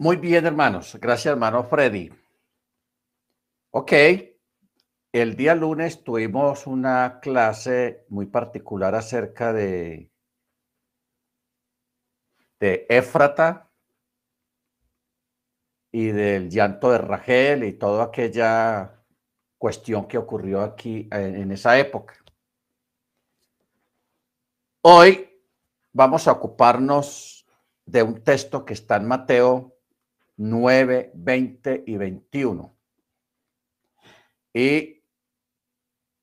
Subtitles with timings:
[0.00, 0.96] Muy bien, hermanos.
[0.98, 2.08] Gracias, hermano Freddy.
[3.70, 3.92] Ok.
[5.12, 10.10] El día lunes tuvimos una clase muy particular acerca de,
[12.58, 13.70] Éfrata
[15.92, 19.04] y del llanto de Rachel y toda aquella
[19.58, 22.14] cuestión que ocurrió aquí en esa época.
[24.80, 25.28] Hoy
[25.92, 27.46] vamos a ocuparnos
[27.84, 29.76] de un texto que está en Mateo
[30.42, 32.78] 9, 20 y 21.
[34.54, 35.04] Y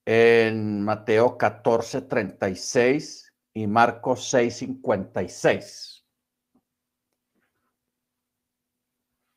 [0.06, 6.06] en Mateo 14, 36 y Marcos 6, 56.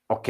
[0.09, 0.29] Ok,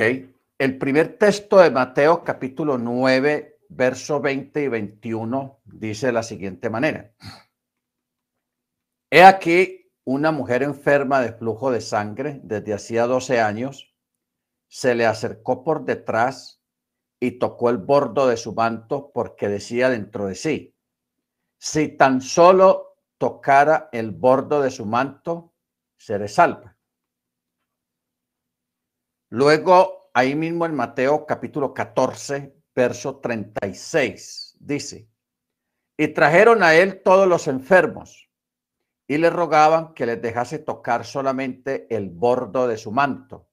[0.58, 6.68] el primer texto de Mateo capítulo 9, verso 20 y 21 dice de la siguiente
[6.68, 7.14] manera.
[9.12, 13.89] He aquí una mujer enferma de flujo de sangre desde hacía 12 años
[14.70, 16.62] se le acercó por detrás
[17.18, 20.76] y tocó el bordo de su manto porque decía dentro de sí,
[21.58, 25.52] si tan solo tocara el bordo de su manto,
[25.96, 26.78] seré salva.
[29.28, 35.08] Luego, ahí mismo en Mateo capítulo 14, verso 36, dice,
[35.96, 38.30] y trajeron a él todos los enfermos
[39.08, 43.49] y le rogaban que les dejase tocar solamente el bordo de su manto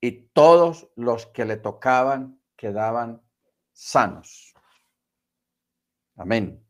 [0.00, 3.22] y todos los que le tocaban quedaban
[3.72, 4.54] sanos.
[6.16, 6.64] Amén.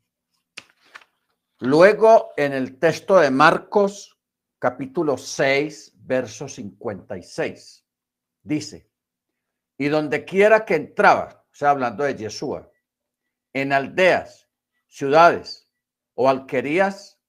[1.60, 4.16] Luego en el texto de Marcos,
[4.58, 7.84] capítulo 6, verso 56,
[8.42, 8.90] dice,
[9.76, 12.70] y donde quiera que entraba, o sea, hablando de Yeshua,
[13.52, 14.48] en aldeas,
[14.86, 15.68] ciudades
[16.14, 17.20] o alquerías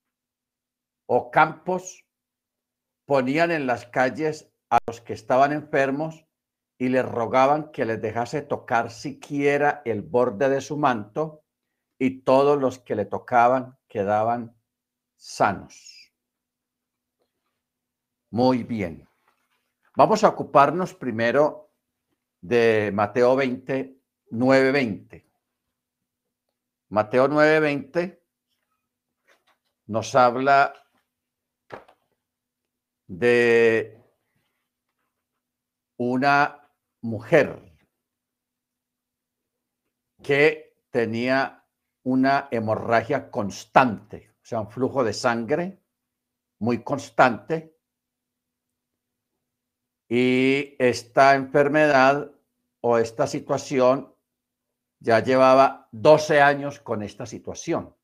[1.06, 2.06] o campos,
[3.06, 6.26] ponían en las calles a los que estaban enfermos
[6.78, 11.44] y les rogaban que les dejase tocar siquiera el borde de su manto
[11.98, 14.56] y todos los que le tocaban quedaban
[15.16, 16.14] sanos.
[18.30, 19.08] Muy bien.
[19.96, 21.72] Vamos a ocuparnos primero
[22.40, 24.00] de Mateo 20,
[24.32, 25.26] 9:20.
[26.90, 28.22] Mateo 9:20
[29.88, 30.74] nos habla
[33.08, 33.99] de
[36.00, 36.66] una
[37.02, 37.62] mujer
[40.24, 41.66] que tenía
[42.04, 45.84] una hemorragia constante, o sea, un flujo de sangre
[46.60, 47.78] muy constante.
[50.08, 52.32] Y esta enfermedad
[52.82, 54.16] o esta situación
[55.00, 57.96] ya llevaba 12 años con esta situación.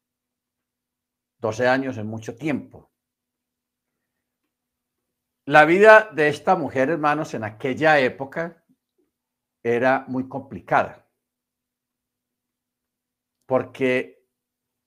[1.40, 2.92] 12 años en mucho tiempo.
[5.48, 8.66] La vida de esta mujer, hermanos, en aquella época
[9.64, 11.08] era muy complicada,
[13.46, 14.28] porque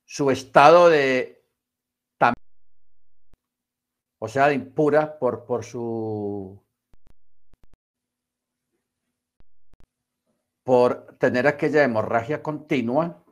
[0.05, 1.47] su estado de,
[4.19, 6.61] o sea, de impura por, por su,
[10.65, 13.25] por tener aquella hemorragia continua,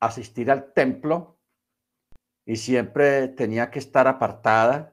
[0.00, 1.39] asistir al templo
[2.50, 4.92] y siempre tenía que estar apartada.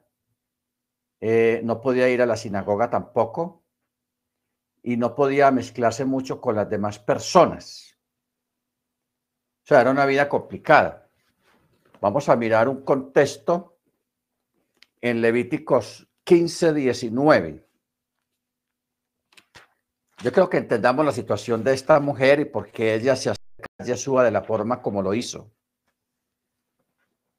[1.19, 3.65] Eh, no podía ir a la sinagoga tampoco
[4.83, 7.97] y no podía mezclarse mucho con las demás personas.
[9.63, 11.09] O sea, era una vida complicada.
[11.99, 13.79] Vamos a mirar un contexto
[15.01, 17.67] en Levíticos 15, 19.
[20.21, 23.67] Yo creo que entendamos la situación de esta mujer y por qué ella se acerca
[23.79, 25.56] a Yeshua de la forma como lo hizo.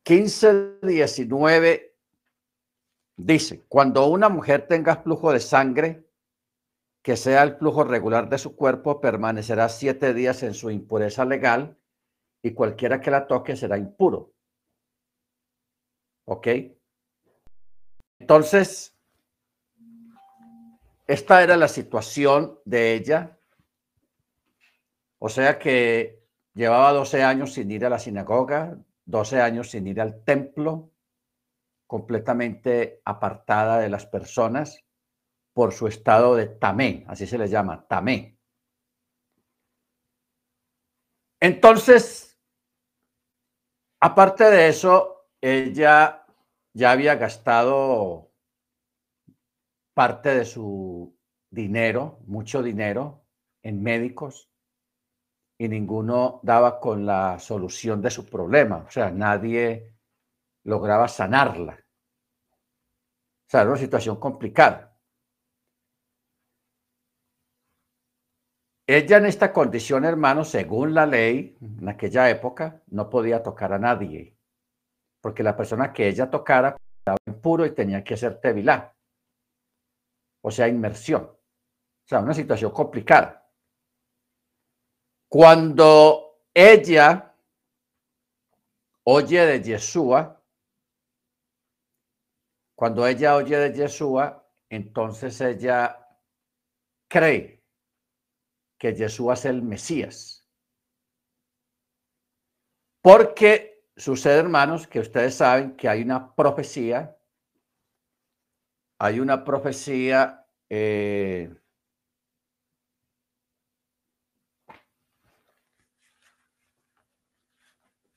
[0.08, 1.94] 15, 19
[3.18, 6.08] dice, cuando una mujer tenga flujo de sangre,
[7.02, 11.76] que sea el flujo regular de su cuerpo, permanecerá siete días en su impureza legal
[12.40, 14.32] y cualquiera que la toque será impuro.
[16.24, 16.48] ¿Ok?
[18.18, 18.96] Entonces,
[21.06, 23.38] esta era la situación de ella.
[25.18, 26.24] O sea que
[26.54, 28.78] llevaba 12 años sin ir a la sinagoga,
[29.08, 30.92] 12 años sin ir al templo,
[31.86, 34.84] completamente apartada de las personas
[35.54, 38.38] por su estado de tamé, así se le llama, tamé.
[41.40, 42.38] Entonces,
[43.98, 46.26] aparte de eso, ella
[46.74, 48.30] ya había gastado
[49.94, 51.18] parte de su
[51.50, 53.24] dinero, mucho dinero,
[53.62, 54.47] en médicos,
[55.58, 58.84] y ninguno daba con la solución de su problema.
[58.86, 59.92] O sea, nadie
[60.64, 61.74] lograba sanarla.
[61.74, 64.96] O sea, era una situación complicada.
[68.86, 73.78] Ella en esta condición, hermano, según la ley, en aquella época, no podía tocar a
[73.78, 74.34] nadie,
[75.20, 78.94] porque la persona que ella tocara estaba impuro y tenía que hacer tevilá,
[80.42, 81.22] o sea, inmersión.
[81.22, 83.37] O sea, una situación complicada.
[85.28, 87.34] Cuando ella
[89.04, 90.42] oye de Yeshua,
[92.74, 96.06] cuando ella oye de Yeshua, entonces ella
[97.08, 97.62] cree
[98.78, 100.46] que Jesús es el Mesías.
[103.02, 107.18] Porque sucede, hermanos, que ustedes saben que hay una profecía,
[108.98, 111.54] hay una profecía eh,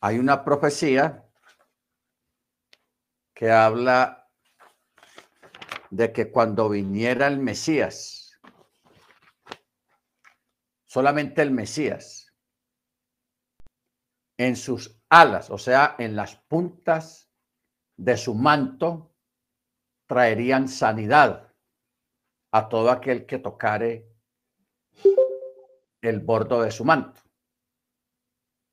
[0.01, 1.23] hay una profecía
[3.35, 4.27] que habla
[5.91, 8.39] de que cuando viniera el Mesías,
[10.87, 12.27] solamente el Mesías.
[14.37, 17.29] En sus alas, o sea, en las puntas
[17.95, 19.13] de su manto,
[20.07, 21.53] traerían sanidad
[22.51, 24.09] a todo aquel que tocare
[26.01, 27.21] el bordo de su manto.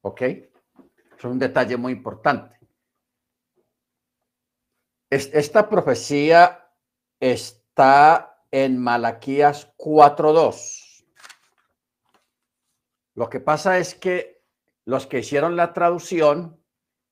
[0.00, 0.22] ¿Ok?
[1.18, 2.56] Es un detalle muy importante.
[5.10, 6.70] Esta profecía
[7.18, 11.04] está en Malaquías 4.2.
[13.14, 14.44] Lo que pasa es que
[14.84, 16.62] los que hicieron la traducción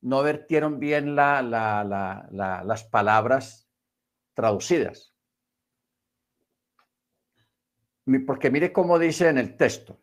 [0.03, 3.69] no vertieron bien las palabras
[4.35, 5.14] traducidas.
[8.25, 10.00] Porque mire cómo dice en el texto,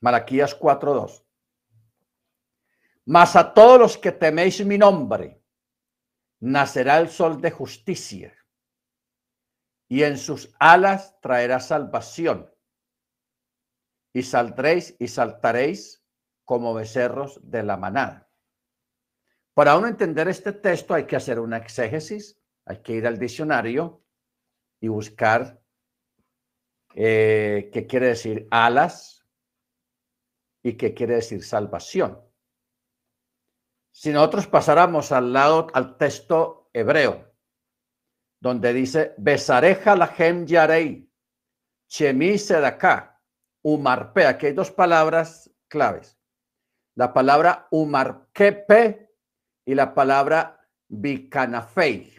[0.00, 1.24] Malaquías 4.2.
[3.08, 5.42] Mas a todos los que teméis mi nombre,
[6.40, 8.36] nacerá el sol de justicia,
[9.88, 12.52] y en sus alas traerá salvación
[14.12, 16.04] y saldréis y saltaréis
[16.44, 18.30] como becerros de la manada.
[19.54, 24.04] Para uno entender este texto hay que hacer una exégesis, hay que ir al diccionario
[24.82, 25.62] y buscar
[26.94, 29.26] eh, qué quiere decir alas
[30.62, 32.27] y qué quiere decir salvación.
[33.98, 37.34] Si nosotros pasáramos al lado al texto hebreo,
[38.40, 41.12] donde dice, besareja la gem yarei,
[41.88, 43.20] chemi acá
[43.60, 44.24] umarpe.
[44.24, 46.16] Aquí hay dos palabras claves.
[46.94, 49.16] La palabra umarquepe
[49.66, 52.14] y la palabra bicanafei.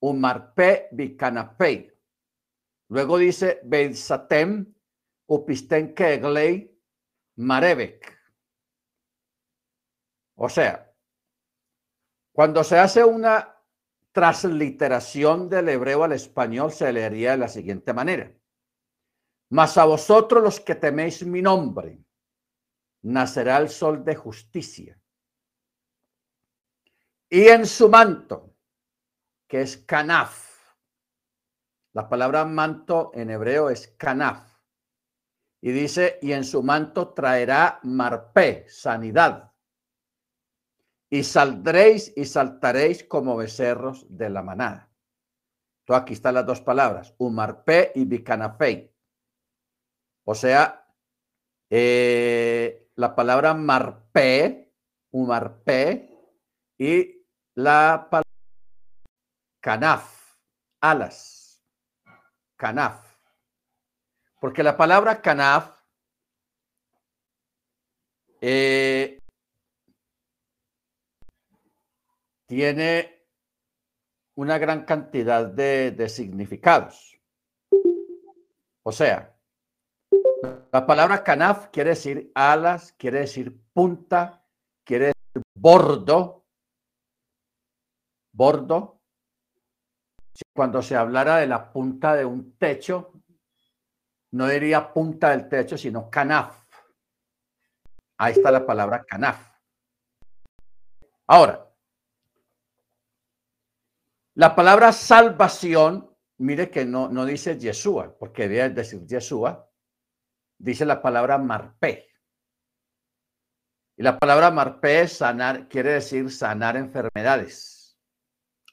[0.00, 1.92] Umarpe bicanafei.
[2.90, 4.72] Luego dice Bensatem
[5.26, 6.80] upisten keglei
[7.34, 8.19] marebek.
[10.42, 10.90] O sea,
[12.32, 13.62] cuando se hace una
[14.10, 18.32] transliteración del hebreo al español, se leería de la siguiente manera.
[19.50, 22.02] Mas a vosotros los que teméis mi nombre,
[23.02, 24.98] nacerá el sol de justicia.
[27.28, 28.56] Y en su manto,
[29.46, 30.74] que es canaf.
[31.92, 34.58] La palabra manto en hebreo es canaf.
[35.60, 39.49] Y dice, y en su manto traerá marpé, sanidad.
[41.10, 44.88] Y saldréis y saltaréis como becerros de la manada.
[45.80, 48.94] Entonces aquí están las dos palabras, umarpé y bicanafei.
[50.24, 50.86] O sea,
[51.68, 54.72] eh, la palabra marpé,
[55.12, 56.10] marpé,
[56.78, 58.30] y la palabra
[59.60, 60.36] canaf,
[60.80, 61.62] alas,
[62.56, 63.16] canaf.
[64.40, 65.80] Porque la palabra canaf
[68.40, 69.19] eh,
[72.50, 73.28] tiene
[74.34, 77.16] una gran cantidad de significados.
[78.82, 79.38] O sea,
[80.72, 84.44] la palabra canaf quiere decir alas, quiere decir punta,
[84.82, 86.44] quiere decir bordo.
[88.32, 89.00] Bordo.
[90.52, 93.12] Cuando se hablara de la punta de un techo,
[94.32, 96.64] no diría punta del techo, sino canaf.
[98.18, 99.56] Ahí está la palabra canaf.
[101.28, 101.69] Ahora,
[104.40, 109.70] la palabra salvación, mire que no, no dice Yeshua, porque debe decir Yeshua,
[110.58, 112.08] dice la palabra marpé.
[113.98, 117.98] Y la palabra marpé sanar quiere decir sanar enfermedades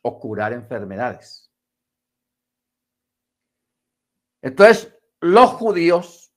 [0.03, 1.51] o curar enfermedades.
[4.41, 6.33] Entonces, los judíos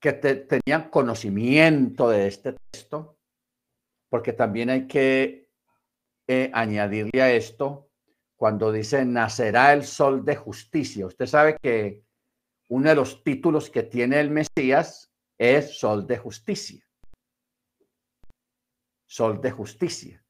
[0.00, 3.18] que tenían conocimiento de este texto,
[4.08, 5.50] porque también hay que
[6.26, 7.87] eh, añadirle a esto
[8.38, 11.06] cuando dice nacerá el sol de justicia.
[11.06, 12.04] Usted sabe que
[12.68, 16.86] uno de los títulos que tiene el Mesías es sol de justicia.
[19.06, 20.24] Sol de justicia.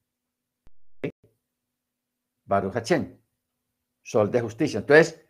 [2.46, 2.82] Baruch
[4.02, 4.80] sol de justicia.
[4.80, 5.22] Entonces,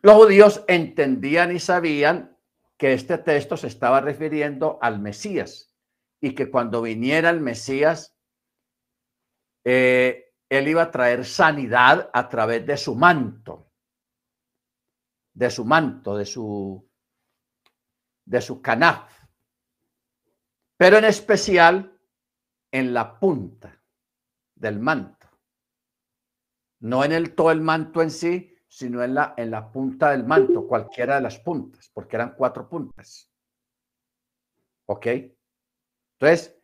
[0.00, 2.38] los judíos entendían y sabían
[2.78, 5.76] que este texto se estaba refiriendo al Mesías
[6.22, 8.16] y que cuando viniera el Mesías,
[9.64, 13.72] eh, él iba a traer sanidad a través de su manto,
[15.32, 16.86] de su manto, de su,
[18.26, 19.10] de su canaf,
[20.76, 21.98] pero en especial
[22.70, 23.82] en la punta
[24.54, 25.26] del manto,
[26.80, 30.24] no en el todo el manto en sí, sino en la, en la punta del
[30.24, 33.26] manto, cualquiera de las puntas, porque eran cuatro puntas.
[34.84, 35.06] ¿Ok?
[36.18, 36.61] Entonces,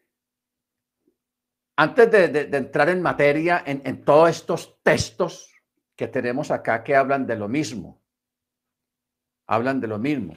[1.81, 5.49] antes de, entrar en materia, en, todos estos textos
[5.95, 8.03] que tenemos acá que hablan de lo mismo,
[9.47, 10.37] hablan de lo mismo.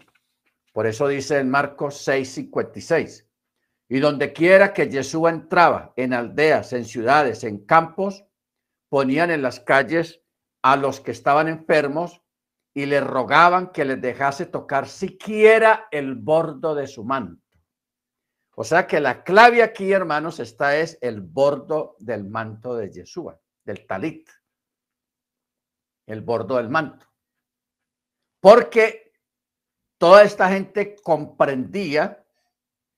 [0.71, 3.27] Por eso dice en Marcos 6:56,
[3.89, 8.23] y donde quiera que Jesús entraba, en aldeas, en ciudades, en campos,
[8.87, 10.21] ponían en las calles
[10.61, 12.21] a los que estaban enfermos
[12.71, 17.40] y le rogaban que les dejase tocar siquiera el bordo de su manto.
[18.55, 23.39] O sea que la clave aquí, hermanos, está es el bordo del manto de Yeshua,
[23.63, 24.29] del talit,
[26.05, 27.07] el bordo del manto.
[28.41, 29.13] Porque
[29.97, 32.25] toda esta gente comprendía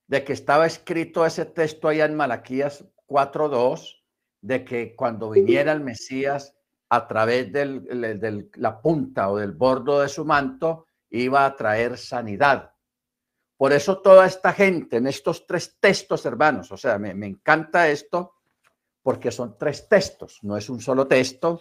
[0.06, 4.02] de que estaba escrito ese texto allá en Malaquías 4.2,
[4.40, 6.54] de que cuando viniera el Mesías
[6.90, 12.73] a través de la punta o del bordo de su manto iba a traer sanidad.
[13.56, 18.34] Por eso toda esta gente en estos tres textos, hermanos, o sea, me, encanta esto
[19.02, 21.60] porque son tres textos, no es un solo texto,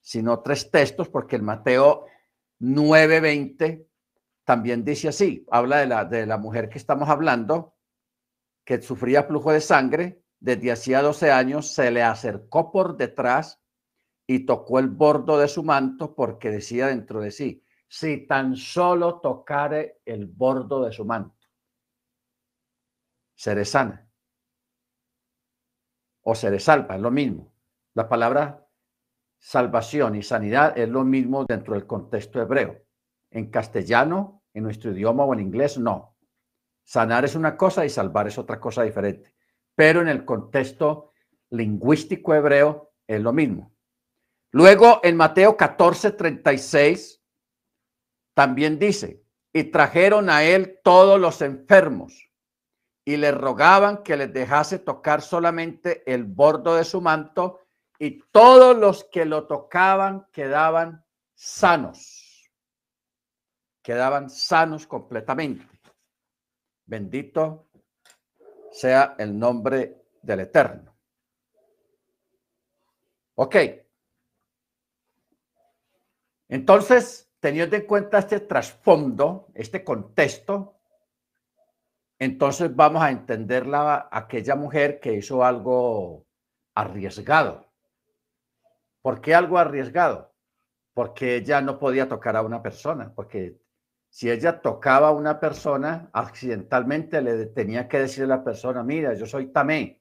[0.00, 2.06] sino tres textos, porque el Mateo
[2.60, 3.86] 9:20
[4.44, 7.74] también dice así, habla de la, de la mujer que estamos hablando,
[8.64, 13.60] que sufría flujo de sangre desde hacía 12 años, se le acercó por detrás
[14.26, 17.63] y tocó el bordo de su manto porque decía dentro de sí,
[17.96, 21.46] si tan solo tocare el bordo de su manto,
[23.36, 24.04] seré sana
[26.22, 27.52] o seré salva, es lo mismo.
[27.94, 28.66] La palabra
[29.38, 32.82] salvación y sanidad es lo mismo dentro del contexto hebreo.
[33.30, 36.16] En castellano, en nuestro idioma o en inglés, no.
[36.82, 39.36] Sanar es una cosa y salvar es otra cosa diferente.
[39.76, 41.12] Pero en el contexto
[41.50, 43.72] lingüístico hebreo es lo mismo.
[44.50, 47.23] Luego en Mateo 14, 36
[48.34, 49.22] también dice,
[49.52, 52.28] y trajeron a él todos los enfermos
[53.04, 57.60] y le rogaban que les dejase tocar solamente el bordo de su manto
[57.98, 62.50] y todos los que lo tocaban quedaban sanos.
[63.82, 65.68] Quedaban sanos completamente.
[66.86, 67.68] Bendito
[68.72, 70.96] sea el nombre del Eterno.
[73.36, 73.56] Ok.
[76.48, 80.78] Entonces, teniendo en cuenta este trasfondo, este contexto,
[82.18, 86.24] entonces vamos a entender la, aquella mujer que hizo algo
[86.74, 87.70] arriesgado.
[89.02, 90.32] ¿Por qué algo arriesgado?
[90.94, 93.60] Porque ella no podía tocar a una persona, porque
[94.08, 99.12] si ella tocaba a una persona, accidentalmente le tenía que decirle a la persona, mira,
[99.12, 100.00] yo soy Tamé.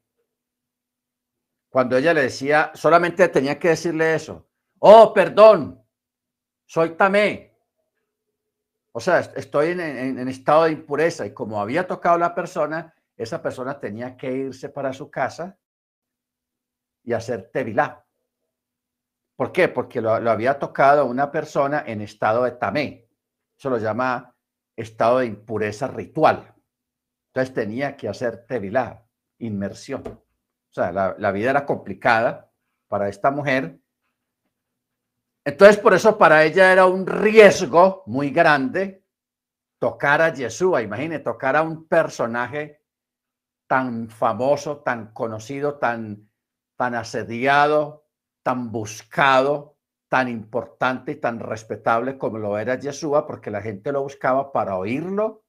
[1.67, 4.47] Cuando ella le decía, solamente tenía que decirle eso.
[4.79, 5.82] Oh, perdón,
[6.73, 6.97] soy.
[8.93, 13.79] O sea, estoy en, estado de impureza y como había tocado la persona, esa persona
[13.79, 15.55] tenía que irse para su casa
[17.03, 18.03] y hacer tevilá.
[19.35, 19.67] ¿Por qué?
[19.67, 23.07] Porque lo, había tocado una persona en estado de tamé.
[23.55, 24.35] Eso lo llama
[24.75, 26.55] estado de impureza ritual.
[27.27, 29.05] Entonces tenía que hacer tevilá,
[29.37, 30.01] inmersión.
[30.07, 32.51] O sea, la, la vida era complicada
[32.87, 33.82] para esta mujer
[35.45, 39.03] entonces, por eso para ella era un riesgo muy grande
[39.77, 40.81] tocar a Yeshua.
[40.81, 42.81] Imagine, tocar a un personaje
[43.67, 46.29] tan famoso, tan conocido, tan,
[46.77, 48.07] tan asediado,
[48.41, 54.03] tan buscado, tan importante y tan respetable como lo era Yeshua, porque la gente lo
[54.03, 55.43] buscaba para oírlo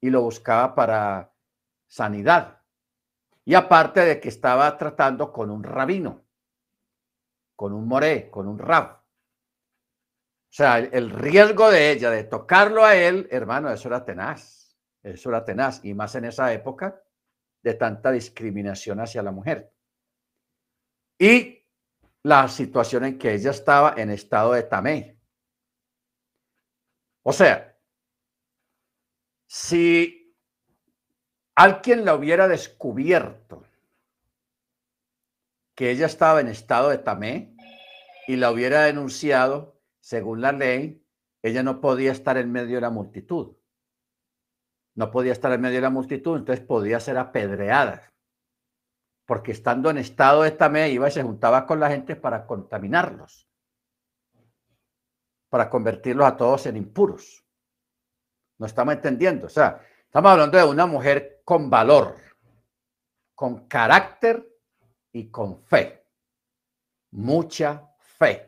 [0.00, 1.32] y lo buscaba para
[1.88, 2.62] sanidad.
[3.44, 6.24] Y aparte de que estaba tratando con un rabino,
[7.56, 9.05] con un moré, con un rab.
[10.56, 14.74] Sea, el riesgo de ella de tocarlo a él, hermano, eso era tenaz.
[15.02, 15.84] Eso era tenaz.
[15.84, 16.98] Y más en esa época
[17.62, 19.70] de tanta discriminación hacia la mujer.
[21.18, 21.62] Y
[22.22, 25.20] la situación en que ella estaba en estado de tamé.
[27.22, 27.76] O sea,
[29.46, 30.34] si
[31.54, 33.62] alguien la hubiera descubierto
[35.74, 37.54] que ella estaba en estado de tamé
[38.26, 39.75] y la hubiera denunciado,
[40.06, 41.04] según la ley,
[41.42, 43.56] ella no podía estar en medio de la multitud.
[44.94, 48.14] No podía estar en medio de la multitud, entonces podía ser apedreada.
[49.24, 53.48] Porque estando en estado de tamé iba y se juntaba con la gente para contaminarlos,
[55.48, 57.44] para convertirlos a todos en impuros.
[58.58, 59.46] No estamos entendiendo.
[59.46, 62.14] O sea, estamos hablando de una mujer con valor,
[63.34, 64.48] con carácter
[65.10, 66.06] y con fe.
[67.10, 68.45] Mucha fe.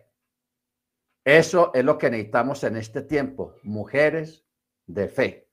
[1.28, 3.56] Eso es lo que necesitamos en este tiempo.
[3.62, 4.46] Mujeres
[4.86, 5.50] de fe,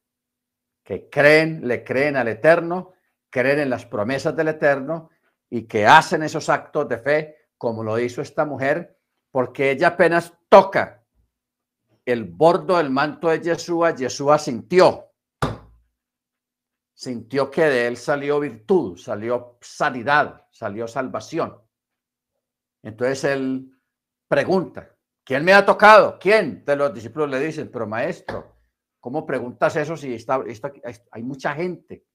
[0.82, 2.94] que creen, le creen al Eterno,
[3.30, 5.10] creen en las promesas del Eterno
[5.50, 8.98] y que hacen esos actos de fe como lo hizo esta mujer,
[9.32, 11.04] porque ella apenas toca
[12.06, 15.12] el bordo del manto de Yeshua, Yeshua sintió,
[16.94, 21.62] sintió que de él salió virtud, salió sanidad, salió salvación.
[22.82, 23.78] Entonces él
[24.30, 24.95] pregunta,
[25.26, 26.18] ¿quién me ha tocado?
[26.20, 26.64] ¿Quién?
[26.64, 28.56] De los discípulos le dicen, pero maestro,
[29.02, 30.42] ¿cómo preguntas eso si está,
[31.12, 32.06] hay mucha gente?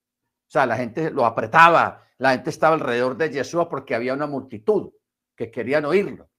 [0.48, 4.26] O sea, la gente lo apretaba, la gente estaba alrededor de Yeshua porque había una
[4.26, 4.92] multitud
[5.36, 6.30] que querían oírlo.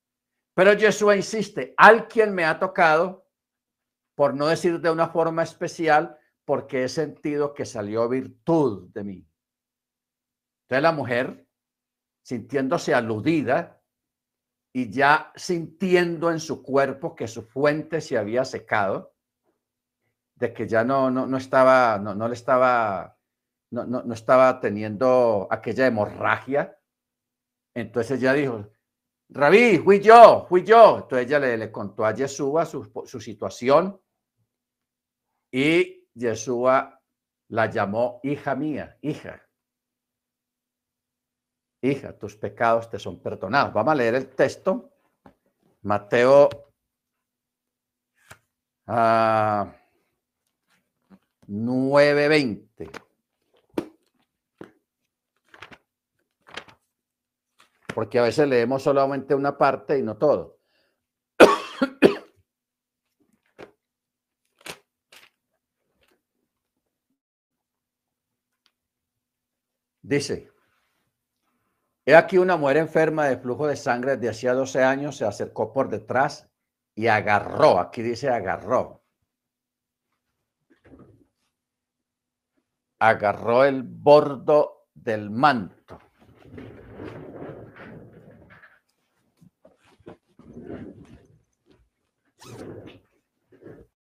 [0.54, 3.28] Pero Yeshua insiste, al quien me ha tocado,
[4.16, 9.28] por no decir de una forma especial, porque he sentido que salió virtud de mí.
[10.64, 11.48] Entonces la mujer,
[12.24, 13.81] sintiéndose aludida
[14.74, 19.14] y ya sintiendo en su cuerpo que su fuente se había secado,
[20.36, 23.18] de que ya no, no, no estaba, no, no le estaba,
[23.72, 26.78] no, no, no estaba teniendo aquella hemorragia,
[27.74, 28.72] entonces ella dijo,
[29.34, 30.98] Rabí, fui yo, fui yo.
[30.98, 34.00] Entonces ella le, le contó a Yeshua su, su situación
[35.52, 37.02] y Yeshua
[37.50, 39.42] la llamó hija mía, hija.
[41.84, 43.74] Hija, tus pecados te son perdonados.
[43.74, 44.92] Vamos a leer el texto.
[45.82, 46.48] Mateo
[48.86, 49.66] uh,
[51.48, 52.90] 9:20.
[57.96, 60.60] Porque a veces leemos solamente una parte y no todo.
[70.04, 70.52] Dice,
[72.06, 75.72] he aquí una mujer enferma de flujo de sangre de hacía 12 años se acercó
[75.72, 76.50] por detrás
[76.96, 79.04] y agarró, aquí dice agarró,
[83.00, 86.00] agarró el bordo del manto.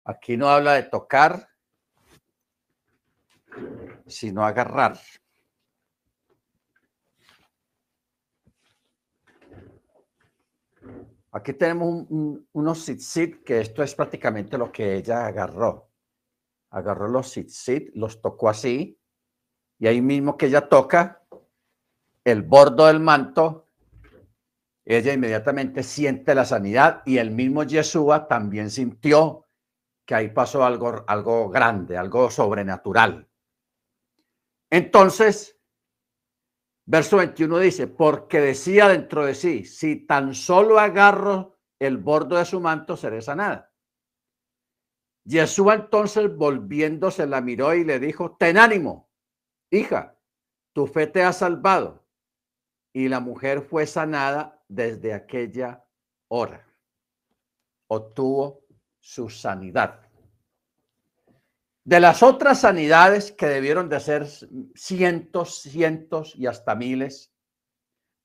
[0.04, 1.50] Aquí no habla de tocar,
[4.06, 4.98] sino agarrar.
[11.38, 12.08] Aquí tenemos
[12.52, 15.92] unos sit que esto es prácticamente lo que ella agarró.
[16.72, 19.00] Agarró los sit los tocó así,
[19.78, 21.22] y ahí mismo que ella toca
[22.24, 23.68] el bordo del manto,
[24.84, 29.46] ella inmediatamente siente la sanidad y el mismo Yeshua también sintió
[30.06, 33.30] que ahí pasó algo, algo grande, algo sobrenatural.
[34.72, 35.57] Entonces,
[36.90, 42.46] Verso 21 dice, porque decía dentro de sí, si tan solo agarro el bordo de
[42.46, 43.74] su manto, seré sanada.
[45.28, 49.12] Jesús entonces volviéndose la miró y le dijo, ten ánimo,
[49.70, 50.18] hija,
[50.72, 52.08] tu fe te ha salvado.
[52.94, 55.86] Y la mujer fue sanada desde aquella
[56.30, 56.66] hora.
[57.88, 58.66] Obtuvo
[59.02, 60.07] su sanidad.
[61.88, 64.28] De las otras sanidades que debieron de ser
[64.76, 67.34] cientos, cientos y hasta miles,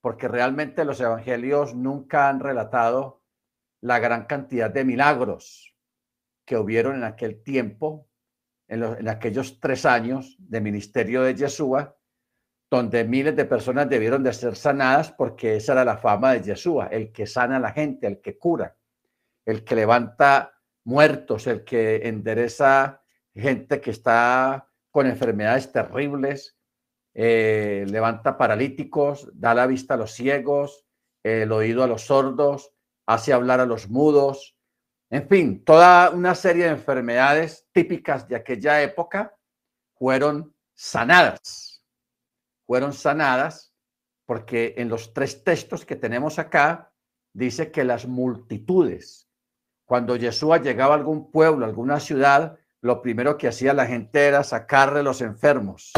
[0.00, 3.22] porque realmente los evangelios nunca han relatado
[3.80, 5.76] la gran cantidad de milagros
[6.44, 8.08] que hubieron en aquel tiempo,
[8.66, 11.96] en, aquellos tres años de ministerio de Yeshua,
[12.68, 16.88] donde miles de personas debieron de ser sanadas porque esa era la fama de Yeshua,
[16.88, 18.76] el que sana a la gente, el que cura,
[19.46, 23.01] el que levanta muertos, el que endereza
[23.34, 26.56] gente que está con enfermedades terribles,
[27.14, 30.86] eh, levanta paralíticos, da la vista a los ciegos,
[31.22, 32.72] el oído a los sordos,
[33.06, 34.56] hace hablar a los mudos,
[35.12, 39.36] en fin, toda una serie de enfermedades típicas de aquella época
[39.92, 41.84] fueron sanadas.
[42.66, 43.74] Fueron sanadas
[44.24, 46.94] porque en los tres textos que tenemos acá,
[47.34, 49.28] dice que las multitudes,
[49.84, 54.42] cuando Yeshua llegaba a algún pueblo, alguna ciudad, lo primero que hacía la gente era
[54.42, 55.92] sacarle los enfermos.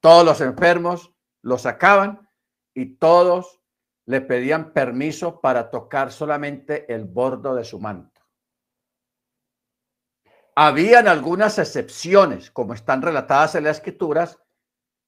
[0.00, 2.28] Todos los enfermos los sacaban
[2.74, 3.60] y todos
[4.06, 8.20] le pedían permiso para tocar solamente el bordo de su manto.
[10.56, 14.38] Habían algunas excepciones, como están relatadas en las escrituras,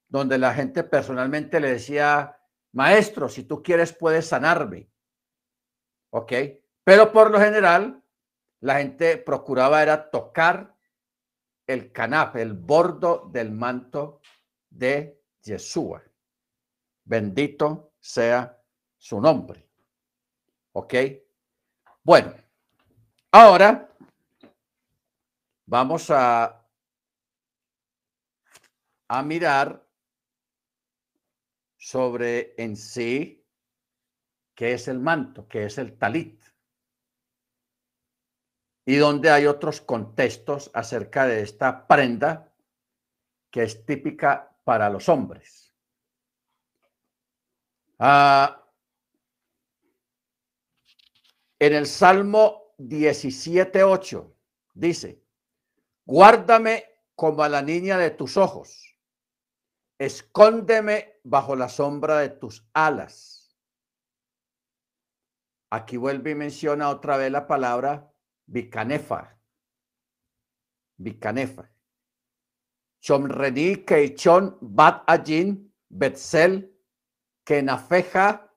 [0.09, 2.39] donde la gente personalmente le decía,
[2.73, 4.89] maestro, si tú quieres puedes sanarme.
[6.11, 6.33] ¿Ok?
[6.85, 8.05] Pero por lo general,
[8.61, 10.72] la gente procuraba era tocar
[11.67, 14.21] el canap, el bordo del manto
[14.71, 16.03] de Yeshua.
[17.05, 18.59] Bendito sea
[18.97, 19.69] su nombre.
[20.73, 20.95] ¿Ok?
[22.03, 22.35] Bueno,
[23.31, 23.89] ahora
[25.67, 26.67] vamos a,
[29.09, 29.87] a mirar
[31.77, 33.45] sobre en sí
[34.55, 36.42] qué es el manto, qué es el talit.
[38.85, 42.53] Y donde hay otros contextos acerca de esta prenda
[43.51, 45.73] que es típica para los hombres.
[47.99, 48.65] Ah,
[51.59, 54.35] en el Salmo 17.8
[54.75, 55.23] dice,
[56.05, 58.99] guárdame como a la niña de tus ojos,
[59.99, 63.57] escóndeme bajo la sombra de tus alas.
[65.71, 68.12] Aquí vuelve y menciona otra vez la palabra
[68.47, 69.39] bicanefa.
[70.97, 71.69] Bicanefa.
[73.01, 76.71] Chomreni keichon bat ajin betzel
[77.45, 78.51] kenafeja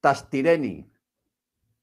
[0.00, 0.90] tastireni.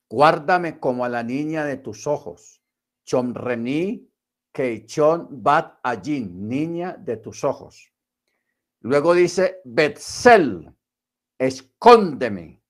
[0.10, 2.62] Guárdame como a la niña de tus ojos.
[3.04, 4.12] Chomreni
[4.52, 7.92] Keichon Bat Ajin, niña de tus ojos.
[8.82, 10.76] Luego dice, Betzel,
[11.38, 12.62] escóndeme,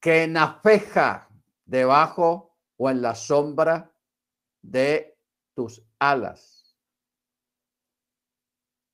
[0.00, 1.28] que nafeja
[1.64, 2.43] debajo
[2.76, 3.92] o en la sombra
[4.62, 5.18] de
[5.54, 6.76] tus alas.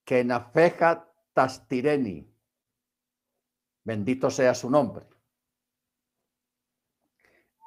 [0.05, 2.27] Que nafeja tastireni.
[3.83, 5.07] Bendito sea su nombre.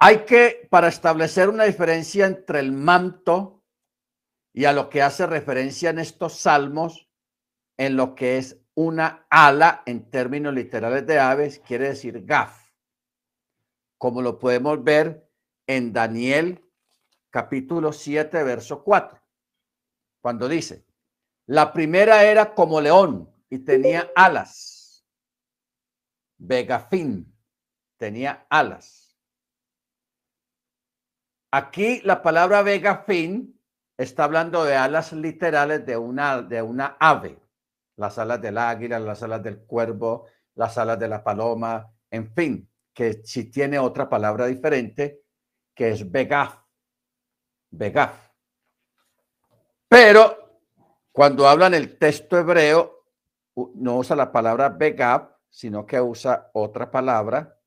[0.00, 3.64] Hay que, para establecer una diferencia entre el manto
[4.52, 7.08] y a lo que hace referencia en estos salmos,
[7.76, 12.70] en lo que es una ala en términos literales de aves, quiere decir gaf,
[13.98, 15.23] como lo podemos ver
[15.66, 16.64] en Daniel
[17.30, 19.20] capítulo 7, verso 4,
[20.20, 20.84] cuando dice,
[21.46, 25.04] la primera era como león y tenía alas,
[26.38, 27.34] vegafín,
[27.96, 29.18] tenía alas.
[31.50, 33.60] Aquí la palabra vega fin
[33.96, 37.38] está hablando de alas literales de una, de una ave,
[37.96, 42.70] las alas del águila, las alas del cuervo, las alas de la paloma, en fin,
[42.92, 45.23] que si tiene otra palabra diferente,
[45.74, 46.58] que es vegaf,
[47.70, 48.30] vegaf.
[49.88, 50.60] Pero
[51.12, 53.06] cuando hablan el texto hebreo,
[53.74, 57.58] no usa la palabra vegaf, sino que usa otra palabra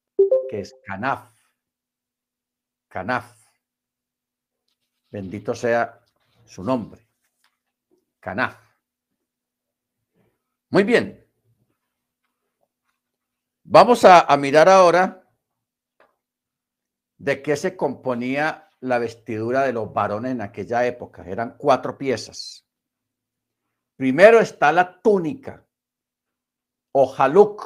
[0.50, 1.32] que es canaf.
[2.88, 3.36] Canaf.
[5.10, 6.02] Bendito sea
[6.46, 7.08] su nombre.
[8.20, 8.58] Canaf.
[10.70, 11.26] Muy bien.
[13.63, 15.26] Vamos a, mirar ahora
[17.17, 21.23] de qué se componía la vestidura de los varones en aquella época.
[21.25, 22.65] Eran cuatro piezas.
[23.95, 25.65] Primero está la túnica
[26.91, 27.63] o jaluk,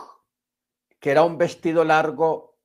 [1.00, 2.60] que era un vestido largo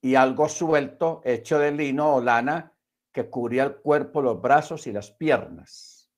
[0.00, 2.72] y algo suelto, hecho de lino o lana,
[3.12, 6.10] que cubría el cuerpo, los brazos y las piernas.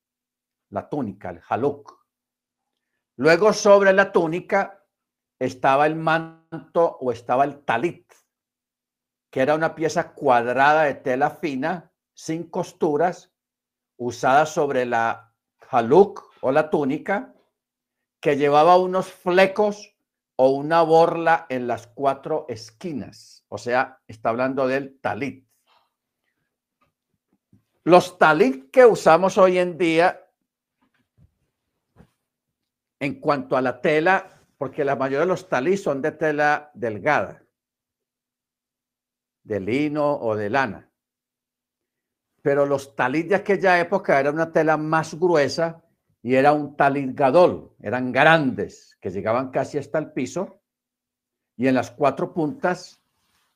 [0.70, 2.04] La túnica, el haluk.
[3.16, 4.84] Luego sobre la túnica
[5.38, 8.12] estaba el manto o estaba el talit,
[9.34, 13.32] que era una pieza cuadrada de tela fina, sin costuras,
[13.96, 15.34] usada sobre la
[15.70, 17.34] haluk o la túnica,
[18.20, 19.92] que llevaba unos flecos
[20.36, 23.44] o una borla en las cuatro esquinas.
[23.48, 25.44] O sea, está hablando del talit.
[27.82, 30.30] Los talit que usamos hoy en día,
[33.00, 37.43] en cuanto a la tela, porque la mayoría de los talit son de tela delgada,
[39.44, 40.90] de lino o de lana.
[42.42, 45.82] Pero los talit de aquella época era una tela más gruesa
[46.22, 50.60] y era un talit gadol, eran grandes, que llegaban casi hasta el piso,
[51.56, 53.00] y en las cuatro puntas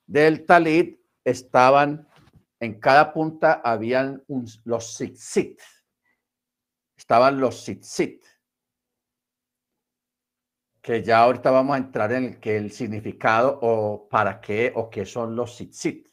[0.07, 2.07] del talit estaban
[2.61, 4.25] en cada punta habían
[4.65, 5.61] los tzitzit.
[6.97, 8.25] Estaban los tzitzit,
[10.89, 14.89] que ya ahorita vamos a entrar en el, que el significado o para qué o
[14.89, 16.09] qué son los tzitzit.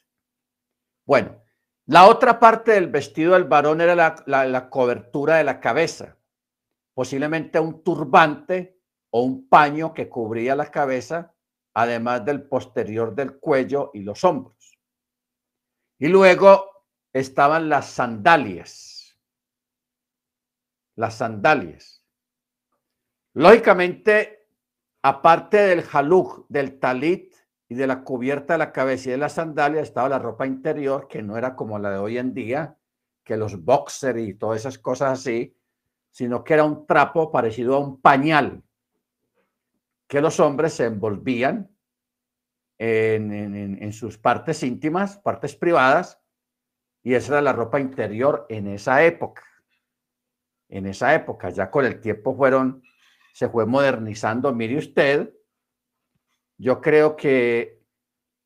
[1.05, 1.41] Bueno,
[1.85, 6.17] la otra parte del vestido del varón era la, la cobertura de la cabeza,
[6.93, 8.77] posiblemente un turbante
[9.11, 11.33] o un paño que cubría la cabeza,
[11.73, 14.77] además del posterior del cuello y los hombros.
[15.99, 16.69] Y luego
[17.13, 19.17] estaban las sandalias.
[20.97, 22.03] Las sandalias.
[23.35, 24.44] Lógicamente,
[25.07, 27.35] aparte del jaluk, del talit
[27.69, 31.07] y de la cubierta de la cabeza y de las sandalias, estaba la ropa interior,
[31.07, 32.75] que no era como la de hoy en día,
[33.23, 35.55] que los boxers y todas esas cosas así,
[36.09, 38.63] sino que era un trapo parecido a un pañal
[40.07, 41.69] que los hombres se envolvían
[42.79, 46.19] en, sus partes íntimas, partes privadas,
[47.03, 49.43] y esa era la ropa interior en esa época.
[50.67, 52.81] En esa época, ya con el tiempo fueron,
[53.35, 54.53] se fue modernizando.
[54.53, 55.33] Mire usted,
[56.57, 57.81] yo creo que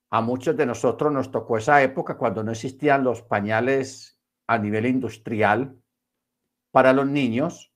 [0.09, 4.87] a muchos de nosotros nos tocó esa época cuando no existían los pañales a nivel
[4.87, 5.79] industrial
[6.71, 7.71] para los niños,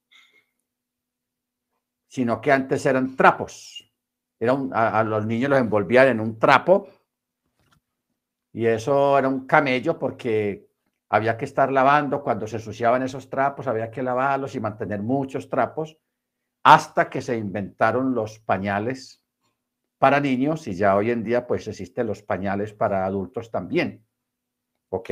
[2.07, 3.93] sino que antes eran trapos.
[4.39, 6.87] Era a, los niños los envolvían en un trapo
[8.51, 10.67] y eso era un camello porque
[11.09, 15.47] había que estar lavando cuando se ensuciaban esos trapos, había que lavarlos y mantener muchos
[15.47, 15.95] trapos
[16.63, 19.21] hasta que se inventaron los pañales
[19.97, 24.05] para niños y ya hoy en día pues existen los pañales para adultos también.
[24.89, 25.09] ¿Ok?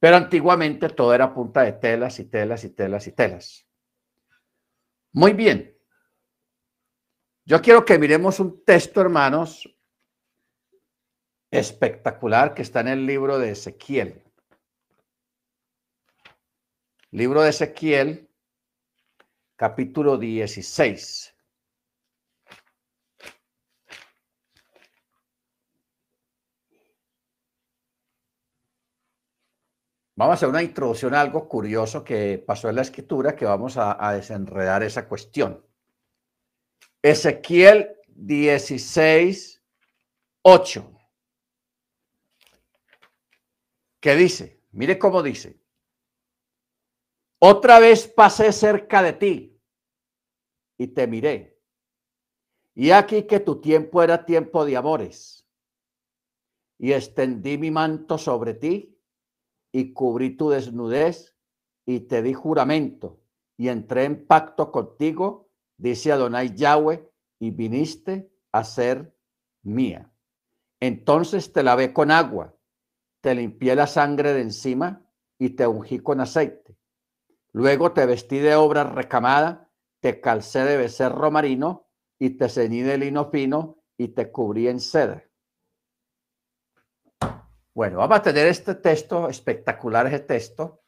[0.00, 3.66] Pero antiguamente todo era punta de telas y telas y telas y telas.
[5.12, 5.76] Muy bien.
[7.46, 9.68] Yo quiero que miremos un texto, hermanos,
[11.50, 14.22] espectacular que está en el libro de Ezequiel.
[17.10, 18.28] Libro de Ezequiel,
[19.56, 21.34] capítulo 16.
[30.16, 33.76] Vamos a hacer una introducción a algo curioso que pasó en la escritura que vamos
[33.76, 35.64] a, desenredar esa cuestión.
[37.02, 39.60] Ezequiel 16,
[40.42, 41.00] 8.
[44.00, 44.60] ¿Qué dice?
[44.70, 45.63] Mire cómo dice.
[47.46, 49.62] Otra vez pasé cerca de ti
[50.78, 51.60] y te miré.
[52.74, 55.46] Y aquí que tu tiempo era tiempo de amores.
[56.78, 58.98] Y extendí mi manto sobre ti
[59.72, 61.36] y cubrí tu desnudez
[61.84, 63.20] y te di juramento
[63.58, 67.06] y entré en pacto contigo dice Adonai Yahweh,
[67.40, 69.14] y viniste a ser
[69.62, 70.10] mía.
[70.80, 72.56] Entonces te lavé con agua,
[73.20, 75.06] te limpié la sangre de encima
[75.38, 76.73] y te ungí con aceite.
[77.54, 81.86] Luego te vestí de obra recamada, te calcé de becerro marino
[82.18, 85.22] y te ceñí de lino fino y te cubrí en seda.
[87.72, 90.82] Bueno, vamos a tener este texto, espectacular ese texto,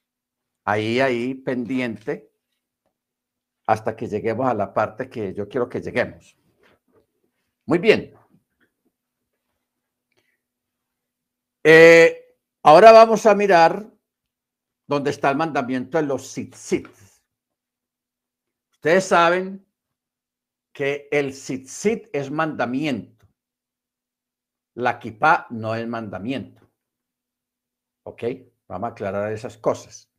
[0.64, 2.32] ahí, ahí, pendiente
[3.68, 6.36] hasta que lleguemos a la parte que yo quiero que lleguemos.
[7.64, 8.12] Muy bien.
[11.62, 13.95] Eh, ahora vamos a mirar
[14.86, 16.88] dónde está el mandamiento de los tzitzit.
[18.72, 19.66] Ustedes saben
[20.72, 23.26] que el tzitzit es mandamiento.
[24.74, 26.62] La kippah no es mandamiento.
[28.04, 28.22] ¿Ok?
[28.68, 30.10] Vamos a aclarar esas cosas.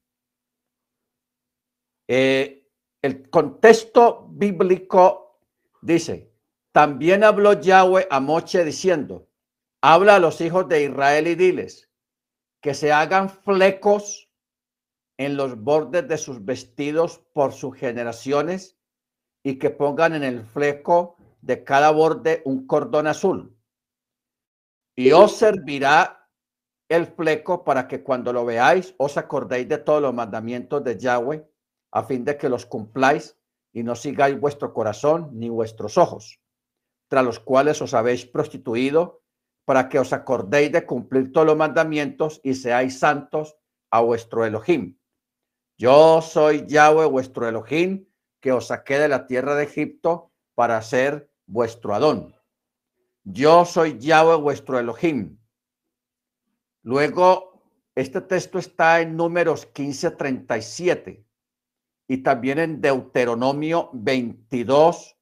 [2.08, 2.68] Eh,
[3.02, 5.42] el contexto bíblico
[5.82, 6.34] dice,
[6.72, 9.30] también habló Yahweh a Moche diciendo,
[9.82, 11.90] habla a los hijos de Israel y diles
[12.62, 14.27] que se hagan flecos
[15.18, 18.78] en los bordes de sus vestidos por sus generaciones
[19.44, 23.56] y que pongan en el fleco de cada borde un cordón azul.
[24.96, 26.30] Y os servirá
[26.90, 31.48] el fleco para que cuando lo veáis os acordéis de todos los mandamientos de Yahweh
[31.92, 33.38] a fin de que los cumpláis
[33.74, 36.40] y no sigáis vuestro corazón ni vuestros ojos,
[37.08, 39.22] tras los cuales os habéis prostituido,
[39.66, 43.58] para que os acordéis de cumplir todos los mandamientos y seáis santos
[43.92, 44.97] a vuestro Elohim.
[45.78, 48.08] Yo soy Yahweh vuestro Elohim,
[48.40, 52.36] que os saqué de la tierra de Egipto para ser vuestro Adón.
[53.24, 55.38] Yo soy Yahweh vuestro Elohim.
[56.82, 57.62] Luego,
[57.94, 61.24] este texto está en números 1537
[62.08, 65.16] y también en Deuteronomio 22,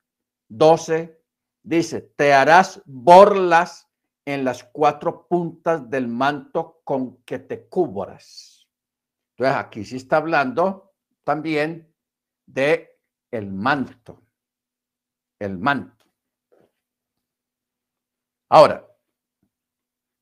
[0.47, 1.21] 12,
[1.63, 3.89] dice, te harás borlas
[4.23, 8.54] en las cuatro puntas del manto con que te cubras.
[9.37, 10.93] Entonces aquí sí está hablando
[11.25, 11.93] también
[12.45, 12.97] de
[13.31, 14.23] el manto,
[15.39, 16.05] el manto.
[18.49, 18.87] Ahora,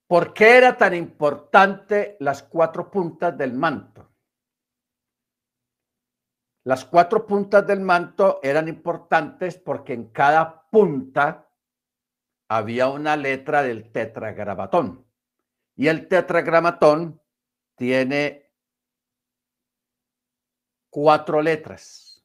[0.07, 4.09] ¿por qué era tan importante las cuatro puntas del manto?
[6.63, 11.51] Las cuatro puntas del manto eran importantes porque en cada punta
[12.49, 15.05] había una letra del tetragramatón.
[15.75, 17.21] Y el tetragramatón
[17.75, 18.42] tiene
[20.93, 22.23] cuatro letras.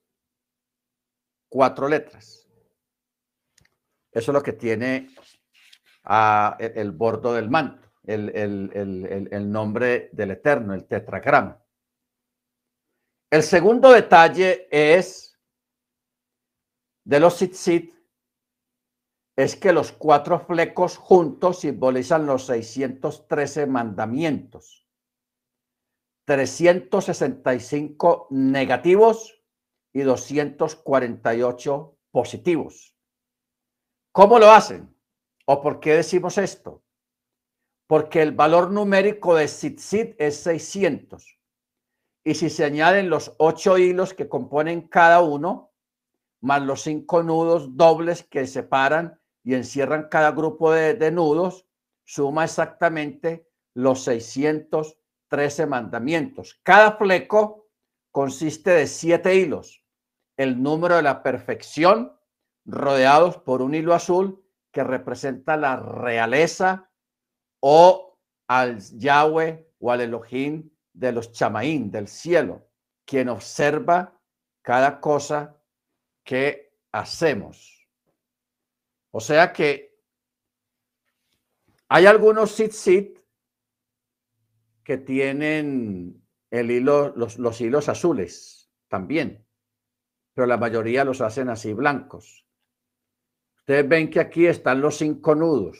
[1.48, 2.46] Cuatro letras.
[4.12, 5.08] Eso es lo que tiene
[6.04, 11.64] ah, el, bordo del manto, el, el, nombre del Eterno, el tetragrama.
[13.30, 15.38] El segundo detalle es
[17.04, 17.94] de los tzitzit
[19.36, 24.87] es que los cuatro flecos juntos simbolizan los 613 mandamientos,
[26.28, 29.42] 365 negativos
[29.94, 32.94] y 248 positivos.
[34.12, 34.94] ¿Cómo lo hacen?
[35.46, 36.84] ¿O por qué decimos esto?
[37.86, 41.40] Porque el valor numérico de Sitzit es 600.
[42.24, 45.72] Y si se añaden los ocho hilos que componen cada uno,
[46.42, 51.66] más los cinco nudos dobles que separan y encierran cada grupo de, nudos,
[52.04, 54.04] suma exactamente los
[55.28, 56.58] 613 mandamientos.
[56.62, 57.68] Cada fleco
[58.10, 59.84] consiste de siete hilos,
[60.36, 62.16] el número de la perfección,
[62.64, 66.90] rodeados por un hilo azul que representa la realeza
[67.60, 72.68] o al Yahweh o al Elohim de los chamaín del cielo,
[73.04, 74.20] quien observa
[74.62, 75.56] cada cosa
[76.24, 77.88] que hacemos.
[79.10, 79.98] O sea que
[81.88, 83.17] hay algunos sit-sit
[84.88, 89.46] que tienen el hilo, los, los hilos azules también,
[90.32, 92.46] pero la mayoría los hacen así blancos.
[93.58, 95.78] Ustedes ven que aquí están los cinco nudos.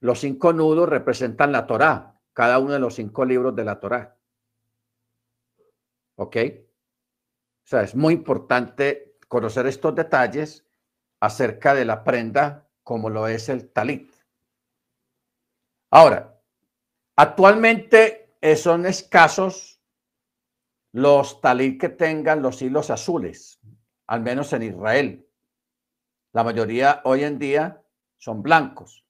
[0.00, 4.18] Los cinco nudos representan la Torá, cada uno de los cinco libros de la Torá.
[6.16, 6.36] ¿Ok?
[7.62, 10.66] O sea, es muy importante conocer estos detalles
[11.20, 14.12] acerca de la prenda como lo es el talit.
[15.92, 16.37] Ahora,
[17.18, 19.80] actualmente eh, son escasos
[20.92, 23.60] los talit que tengan los hilos azules,
[24.06, 25.28] al menos en Israel.
[26.32, 27.82] La mayoría hoy en día
[28.18, 29.04] son blancos.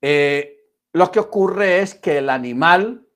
[0.00, 3.06] Eh, lo que ocurre es que el animal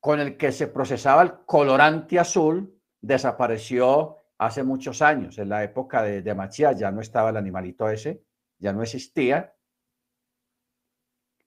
[0.00, 6.02] con el que se procesaba el colorante azul desapareció hace muchos años, en la época
[6.02, 8.24] de, de Machía, ya no estaba el animalito ese,
[8.58, 9.54] ya no existía.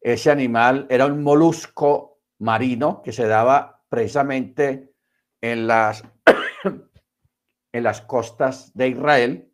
[0.01, 4.95] Ese animal era un molusco marino que se daba precisamente
[5.41, 6.03] en las,
[7.71, 9.53] en las costas de Israel,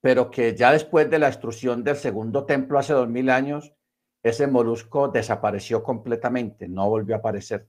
[0.00, 3.74] pero que ya después de la destrucción del segundo templo hace dos mil años,
[4.22, 7.68] ese molusco desapareció completamente, no volvió a aparecer.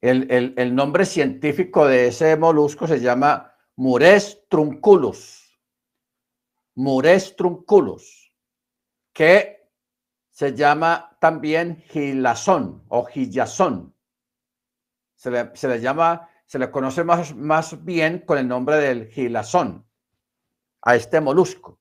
[0.00, 5.60] El, nombre científico de ese molusco se llama Mures trunculus.
[6.76, 8.27] Mures trunculus,
[9.18, 9.68] que
[10.30, 13.92] se llama también gilazón o gillazón.
[15.16, 19.84] Se le, llama, se le conoce más, más bien con el nombre del gilazón
[20.82, 21.80] a este molusco.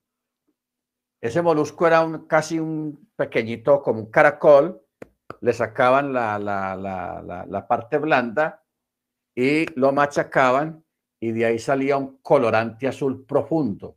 [1.22, 4.84] Ese molusco era un, casi un pequeñito, como un caracol,
[5.42, 8.66] le sacaban la, parte blanda
[9.36, 10.84] y lo machacaban
[11.20, 13.97] y de ahí salía un colorante azul profundo.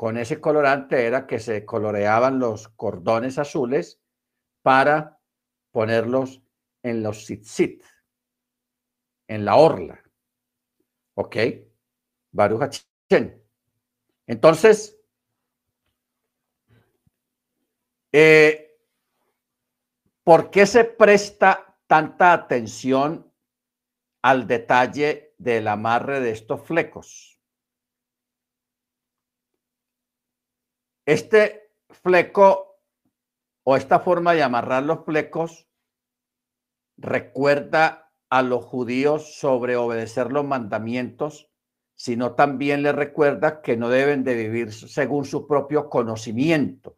[0.00, 4.00] Con ese colorante era que se coloreaban los cordones azules
[4.62, 5.20] para
[5.70, 6.40] ponerlos
[6.82, 7.84] en los tzitzit,
[9.28, 10.02] en la orla.
[11.16, 11.36] ¿Ok?
[12.32, 12.82] Baruch
[14.26, 14.98] Entonces,
[18.10, 18.78] eh,
[20.24, 23.30] ¿Por qué se presta tanta atención
[24.22, 27.29] al detalle del amarre de estos flecos?
[31.10, 32.78] Este fleco
[33.64, 35.68] o esta forma de amarrar los flecos
[36.96, 41.50] recuerda a los judíos sobre obedecer los mandamientos,
[41.96, 46.96] sino también les recuerda que no deben de vivir según su propio conocimiento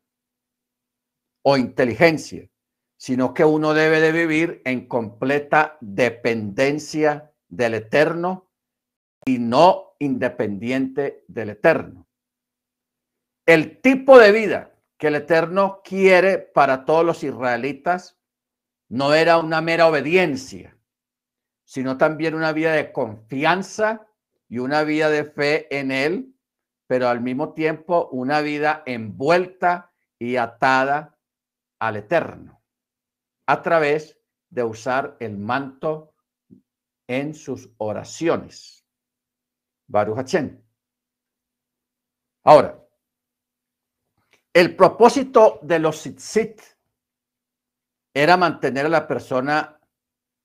[1.42, 2.50] o inteligencia,
[2.98, 8.50] sino que uno debe de vivir en completa dependencia del Eterno
[9.24, 12.06] y no independiente del Eterno.
[13.46, 18.18] El tipo de vida que el Eterno quiere para todos los israelitas
[18.88, 20.76] no era una mera obediencia,
[21.64, 24.06] sino también una vida de confianza
[24.48, 26.32] y una vida de fe en Él
[26.92, 31.18] pero al mismo tiempo una vida envuelta y atada
[31.78, 32.62] al eterno
[33.46, 34.20] a través
[34.50, 36.14] de usar el manto
[37.06, 38.86] en sus oraciones.
[39.86, 40.36] Baruch
[42.44, 42.81] Ahora,
[44.54, 46.60] el propósito de los tzitzit
[48.14, 49.80] era mantener a la persona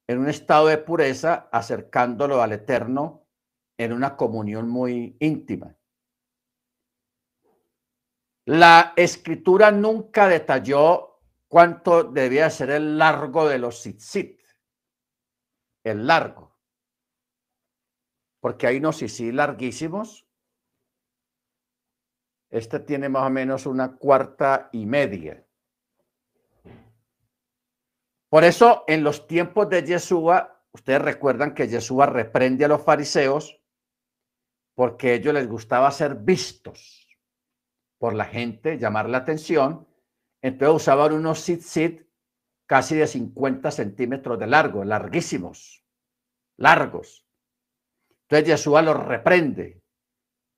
[0.08, 3.28] en un estado de pureza, acercándolo al Eterno
[3.78, 5.76] en una comunión muy íntima.
[8.46, 14.40] La escritura nunca detalló cuánto debía ser el largo de los tzitzit,
[15.84, 16.58] el largo,
[18.40, 20.27] porque hay unos sí larguísimos
[22.50, 25.46] este tiene más o menos una cuarta y media.
[28.30, 33.62] Por eso, en los tiempos de Yeshua, ustedes recuerdan que Yeshua reprende a los fariseos
[34.76, 37.08] porque a ellos les gustaba ser vistos
[37.98, 39.88] por la gente, llamar la atención.
[40.42, 42.06] Entonces usaban unos sit-sit
[42.68, 45.84] casi de 50 centímetros de largo, larguísimos,
[46.58, 47.26] largos.
[48.24, 49.82] Entonces Yeshua los reprende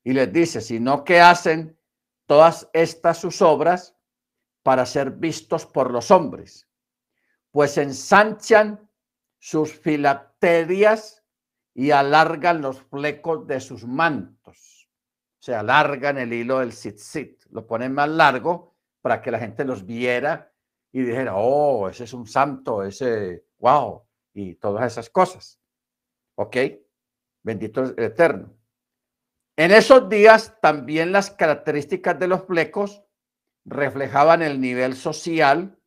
[0.04, 1.79] y les dice, si no, ¿qué hacen
[2.30, 3.96] todas estas sus obras
[4.62, 6.68] para ser vistos por los hombres,
[7.50, 8.88] pues ensanchan
[9.40, 11.24] sus filacterias
[11.74, 14.88] y alargan los flecos de sus mantos.
[15.40, 19.64] O sea, alargan el hilo del sit-sit, lo ponen más largo para que la gente
[19.64, 20.52] los viera
[20.92, 24.04] y dijera, oh, ese es un santo, ese, wow,
[24.34, 25.60] y todas esas cosas.
[26.36, 26.56] ¿Ok?
[27.42, 28.54] Bendito el Eterno.
[29.60, 33.04] En esos días también las características de los flecos
[33.66, 35.78] reflejaban el nivel social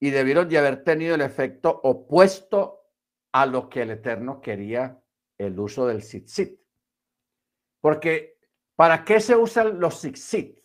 [0.00, 2.82] y debieron de haber tenido el efecto opuesto
[3.30, 5.00] a lo que el Eterno quería
[5.38, 6.58] el uso del tzitzit.
[7.80, 8.40] Porque,
[8.74, 10.58] ¿para qué se usan los tzitzit?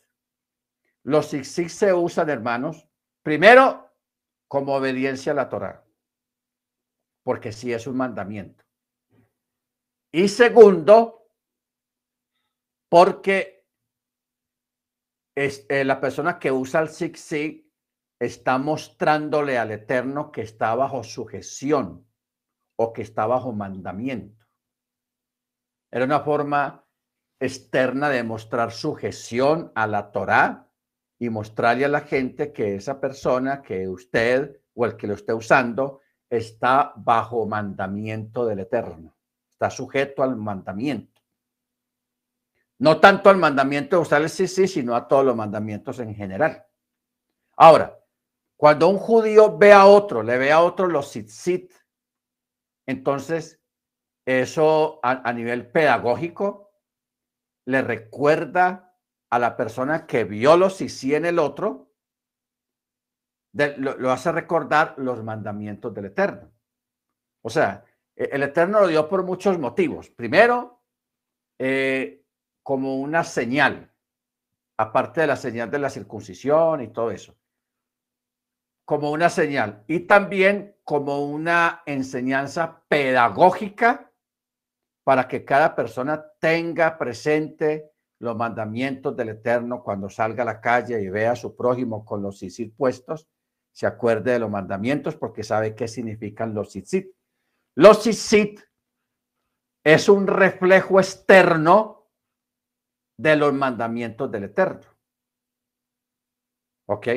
[1.04, 2.90] Los tzitzit se usan, hermanos,
[3.22, 3.94] primero
[4.48, 5.86] como obediencia a la Torah,
[7.22, 8.64] porque sí es un mandamiento.
[10.12, 11.23] Y segundo,
[12.94, 13.66] porque
[15.36, 17.66] es, eh, la persona que usa el Sig
[18.20, 22.08] está mostrándole al Eterno que está bajo sujeción
[22.78, 24.46] o que está bajo mandamiento.
[25.92, 26.86] Era una forma
[27.40, 30.72] externa de mostrar sujeción a la Torá
[31.18, 35.34] y mostrarle a la gente que esa persona, que usted o el que lo esté
[35.34, 39.18] usando, está bajo mandamiento del Eterno,
[39.52, 41.13] está sujeto al mandamiento.
[42.84, 46.14] No tanto al mandamiento de usar el sí, sí, sino a todos los mandamientos en
[46.14, 46.68] general.
[47.56, 47.98] Ahora,
[48.58, 51.72] cuando un judío ve a otro, le ve a otro los sit
[52.86, 53.64] entonces
[54.26, 56.74] eso a, nivel pedagógico
[57.68, 58.94] le recuerda
[59.30, 61.94] a la persona que vio los sí en el otro,
[63.78, 66.52] lo, hace recordar los mandamientos del Eterno.
[67.44, 70.10] O sea, e, el Eterno lo dio por muchos motivos.
[70.10, 70.84] Primero,
[71.58, 72.23] eh,
[72.64, 73.92] como una señal,
[74.78, 77.36] aparte de la señal de la circuncisión y todo eso,
[78.86, 84.12] como una señal y también como una enseñanza pedagógica
[85.04, 91.02] para que cada persona tenga presente los mandamientos del Eterno cuando salga a la calle
[91.02, 93.28] y vea a su prójimo con los sisit puestos,
[93.74, 97.14] se acuerde de los mandamientos porque sabe qué significan los sisit.
[97.76, 98.62] Los sisit
[99.84, 102.03] es un reflejo externo
[103.18, 104.88] de los mandamientos del Eterno.
[106.88, 107.08] ¿Ok?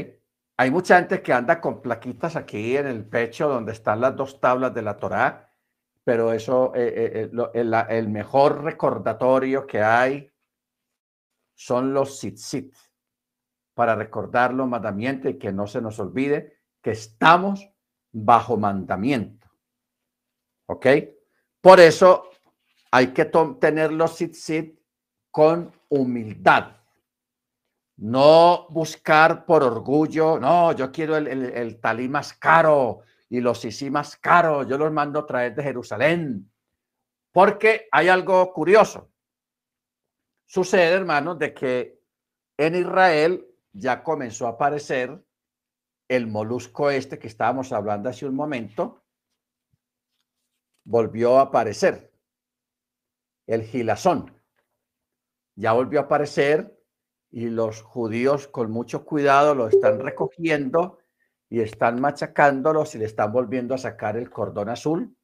[0.58, 4.40] Hay mucha gente que anda con plaquitas aquí en el pecho donde están las dos
[4.40, 5.52] tablas de la Torá,
[6.02, 10.30] pero eso, eh, eh, eh, el, mejor recordatorio que hay
[11.54, 12.74] son los tzitzit,
[13.74, 17.68] para recordar los mandamientos y que no se nos olvide que estamos
[18.12, 19.46] bajo mandamiento.
[20.66, 20.86] ¿Ok?
[21.60, 22.30] Por eso
[22.90, 23.26] hay que
[23.60, 24.78] tener los tzitzit
[25.36, 26.78] con humildad.
[27.98, 34.16] No buscar por orgullo, no, yo quiero el, talí más caro y los sisí más
[34.16, 36.50] caros, yo los mando a traer de Jerusalén.
[37.32, 39.10] Porque hay algo curioso.
[40.46, 42.00] Sucede, hermanos, de que
[42.56, 45.22] en Israel ya comenzó a aparecer
[46.08, 49.04] el molusco este que estábamos hablando hace un momento,
[50.82, 52.10] volvió a aparecer,
[53.46, 54.35] el gilazón
[55.56, 56.78] ya volvió a aparecer
[57.30, 60.98] y los judíos con mucho cuidado lo están recogiendo
[61.48, 65.16] y están machacándolos y le están volviendo a sacar el cordón azul,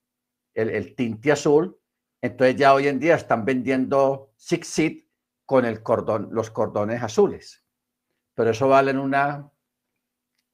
[0.55, 1.79] el, tinte azul.
[2.21, 5.09] Entonces ya hoy en día están vendiendo Sixit
[5.45, 7.65] con el cordón, los cordones azules.
[8.35, 9.51] Pero eso valen una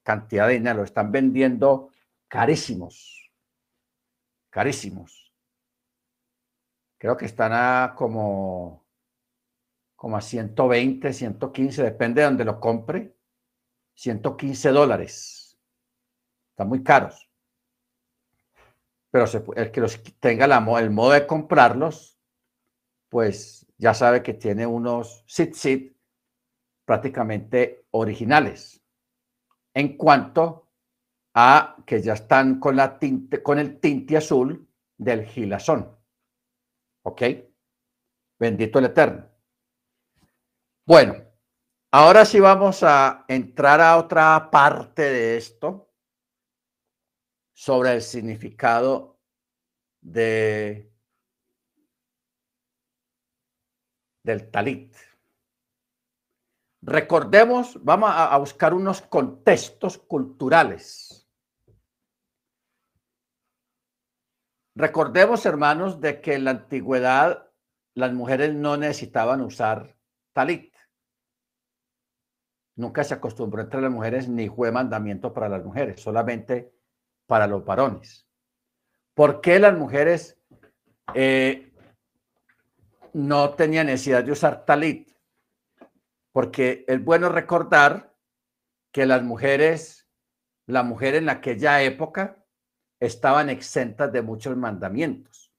[0.02, 0.78] cantidad de dinero.
[0.78, 1.90] Lo están vendiendo
[2.26, 3.30] carísimos.
[4.50, 5.32] Carísimos.
[6.98, 8.87] Creo que están a como,
[9.98, 13.16] como a 120, 115, depende de donde lo compre.
[13.94, 15.58] 115 dólares.
[16.50, 17.28] Están muy caros.
[19.10, 19.24] Pero
[19.56, 22.16] el que los tenga el modo de comprarlos,
[23.08, 25.96] pues ya sabe que tiene unos sit-sit
[26.84, 28.80] prácticamente originales.
[29.74, 30.68] En cuanto
[31.34, 34.64] a que ya están con, la tinte, con el tinte azul
[34.96, 35.98] del gilazón.
[37.02, 37.22] ¿Ok?
[38.38, 39.37] Bendito el Eterno.
[40.88, 41.16] Bueno,
[41.92, 45.92] ahora sí vamos a entrar a otra parte de esto
[47.52, 49.20] sobre el significado
[50.00, 50.90] de
[54.22, 54.96] del talit.
[56.80, 61.28] Recordemos, vamos a, buscar unos contextos culturales.
[64.74, 67.52] Recordemos, hermanos, de que en la antigüedad
[67.92, 69.94] las mujeres no necesitaban usar
[70.32, 70.77] talit.
[72.78, 76.72] Nunca se acostumbró entre las mujeres ni fue mandamiento para las mujeres, solamente
[77.26, 78.26] para los varones.
[79.14, 80.38] ¿Por qué las mujeres
[81.14, 81.72] eh,
[83.12, 85.10] no tenía necesidad de usar talit,
[86.30, 88.14] porque es bueno recordar
[88.92, 90.08] que las mujeres,
[90.66, 92.44] la mujer en aquella época,
[93.00, 95.52] estaban exentas de muchos mandamientos.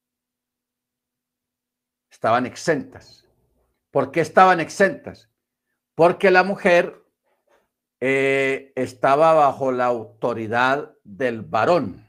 [2.09, 3.27] Estaban exentas.
[3.91, 5.29] ¿Por qué estaban exentas?
[5.95, 7.03] Porque la mujer
[8.01, 12.07] eh, estaba bajo la autoridad del varón.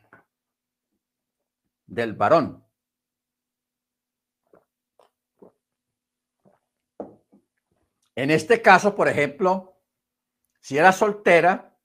[1.87, 2.65] Del varón.
[8.15, 9.81] En este caso, por ejemplo,
[10.61, 11.77] si era soltera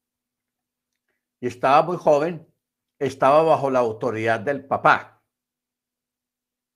[1.40, 2.46] y estaba muy joven,
[3.00, 5.24] estaba bajo la autoridad del papá.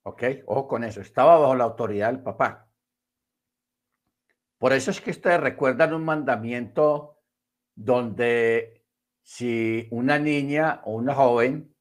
[0.02, 0.22] ¿Ok?
[0.46, 2.68] Ojo con eso, estaba bajo la autoridad del papá.
[4.58, 7.19] Por eso es que ustedes recuerdan un mandamiento
[7.84, 8.84] donde
[9.22, 11.74] si una niña o una joven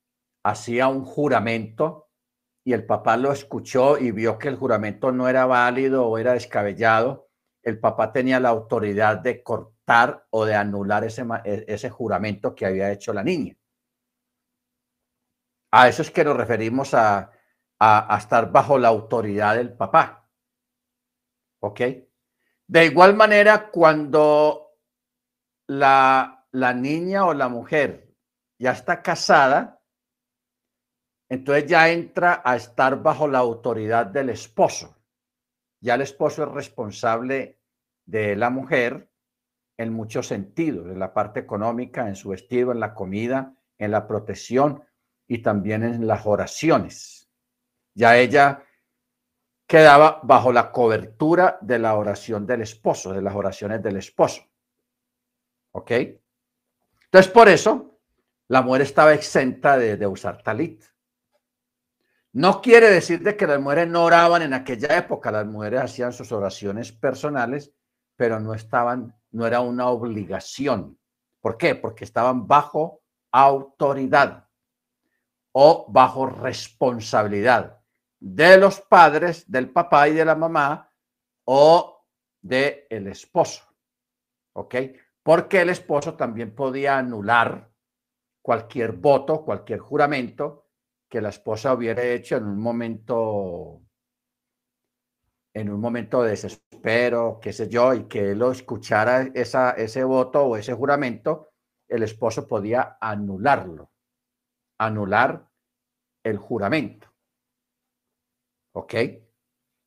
[0.44, 2.10] hacía un juramento
[2.64, 6.34] y el papá lo escuchó y vio que el juramento no era válido o era
[6.34, 7.30] descabellado,
[7.64, 12.66] el papá tenía la autoridad de cortar o de anular ese, e, ese juramento que
[12.66, 13.58] había hecho la niña.
[15.72, 17.32] A eso es que nos referimos a,
[17.78, 20.28] a, estar bajo la autoridad del papá.
[21.60, 21.82] ¿Ok?
[22.68, 24.69] De igual manera, cuando
[25.70, 28.14] la, la niña o la mujer
[28.60, 29.82] ya está casada,
[31.30, 35.00] entonces ya entra a estar bajo la autoridad del esposo
[35.82, 37.60] ya el esposo es responsable
[38.06, 39.10] de la mujer
[39.78, 44.06] en muchos sentidos, en la parte económica, en su vestido, en la comida, en la
[44.08, 44.84] protección
[45.28, 47.30] y también en las oraciones.
[47.96, 48.64] Ya ella
[49.66, 54.44] quedaba bajo la cobertura de la oración del esposo, de las oraciones del esposo.
[55.72, 55.92] ¿Ok?
[55.92, 58.00] Entonces, por eso,
[58.48, 60.84] la mujer estaba exenta de, usar talit.
[62.34, 66.14] No quiere decir de que las mujeres no oraban en aquella época, las mujeres hacían
[66.14, 67.74] sus oraciones personales,
[68.16, 71.00] pero no estaban, no era una obligación.
[71.42, 71.76] ¿Por qué?
[71.76, 73.02] Porque estaban bajo
[73.32, 74.48] autoridad
[75.52, 77.80] o bajo responsabilidad
[78.20, 80.92] de los padres, del papá y de la mamá
[81.46, 82.06] o
[82.42, 83.64] del el esposo.
[84.54, 84.76] ¿Ok?
[85.24, 87.70] Porque el esposo también podía anular
[88.42, 90.70] cualquier voto, cualquier juramento
[91.10, 93.82] que la esposa hubiera hecho en un momento,
[95.54, 100.46] en un momento de desespero, qué sé yo, y que él escuchara esa, ese voto
[100.46, 101.50] o ese juramento,
[101.88, 103.92] el esposo podía anularlo,
[104.78, 105.50] anular
[106.24, 107.12] el juramento.
[108.74, 108.94] ¿Ok?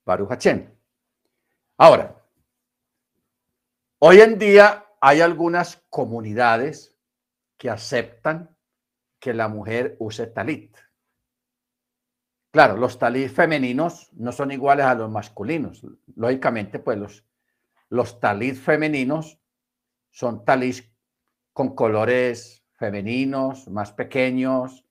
[0.05, 0.47] Baruch
[1.79, 2.21] Ahora,
[4.01, 6.97] hoy en día hay algunas comunidades
[7.59, 8.57] que aceptan
[9.19, 10.77] que la mujer use talit.
[12.53, 15.85] Claro, los talit femeninos no son iguales a los masculinos.
[16.15, 17.27] Lógicamente, pues los,
[17.89, 19.41] los talit femeninos
[20.13, 20.85] son talit
[21.53, 24.87] con colores femeninos, más pequeños.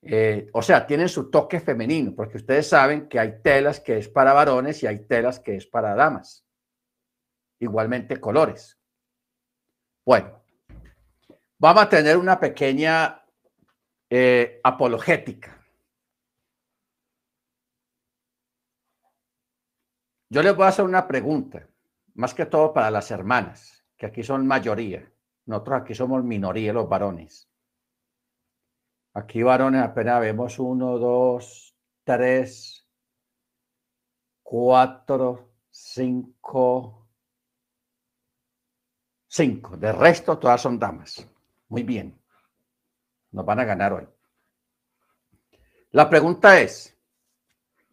[0.00, 4.08] Eh, o sea, tienen su toque femenino, porque ustedes saben que hay telas que es
[4.08, 6.46] para varones y hay telas que es para damas.
[7.58, 8.78] Igualmente colores.
[10.04, 10.42] Bueno,
[11.58, 13.22] vamos a tener una pequeña
[14.10, 15.64] eh, apologética
[20.34, 21.68] Yo les voy a hacer una pregunta,
[22.14, 25.08] más que todo para las hermanas, que aquí son mayoría.
[25.46, 27.48] Nosotros aquí somos minoría, los varones.
[29.12, 32.84] Aquí varones apenas vemos uno, dos, tres,
[34.42, 37.03] cuatro, cinco,
[39.34, 39.76] cinco.
[39.76, 41.26] De resto, todas son damas.
[41.68, 42.16] Muy bien.
[43.32, 44.06] Nos van a ganar hoy.
[45.90, 46.96] La pregunta es,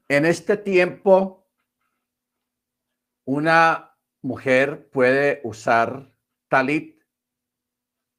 [0.08, 1.48] en este tiempo,
[3.26, 6.12] una mujer puede usar
[6.48, 7.02] talit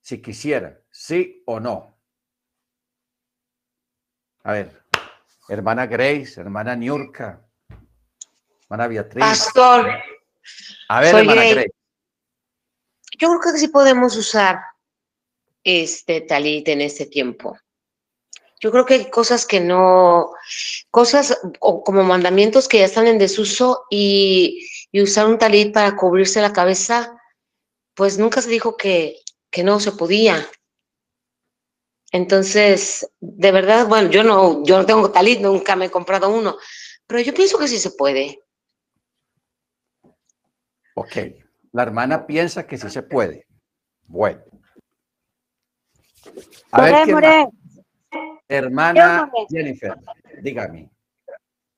[0.01, 1.97] si quisiera, sí o no.
[4.43, 4.83] A ver,
[5.49, 7.41] hermana Grace, hermana Niurka,
[8.65, 9.25] hermana Beatriz.
[9.25, 9.91] Pastor.
[10.89, 11.82] A ver, hermana Grace.
[13.23, 14.59] Yo creo que sí podemos usar
[15.63, 17.57] este talit en este tiempo.
[18.61, 20.33] Yo creo que hay cosas que no,
[20.91, 26.43] cosas como mandamientos que ya están en desuso y, y usar un talit para cubrirse
[26.43, 27.17] la cabeza,
[27.95, 29.21] pues nunca se dijo que,
[29.53, 30.45] que no se podía.
[32.11, 36.57] Entonces, de verdad, bueno, yo no, yo no tengo talit, nunca me he comprado uno,
[37.07, 38.43] pero yo pienso que sí se puede.
[40.97, 41.42] Ok,
[41.73, 43.47] la hermana piensa que sí se puede.
[44.07, 44.43] Bueno.
[46.71, 47.49] A ver, ¿quién
[48.49, 49.95] Hermana Jennifer,
[50.43, 50.91] dígame.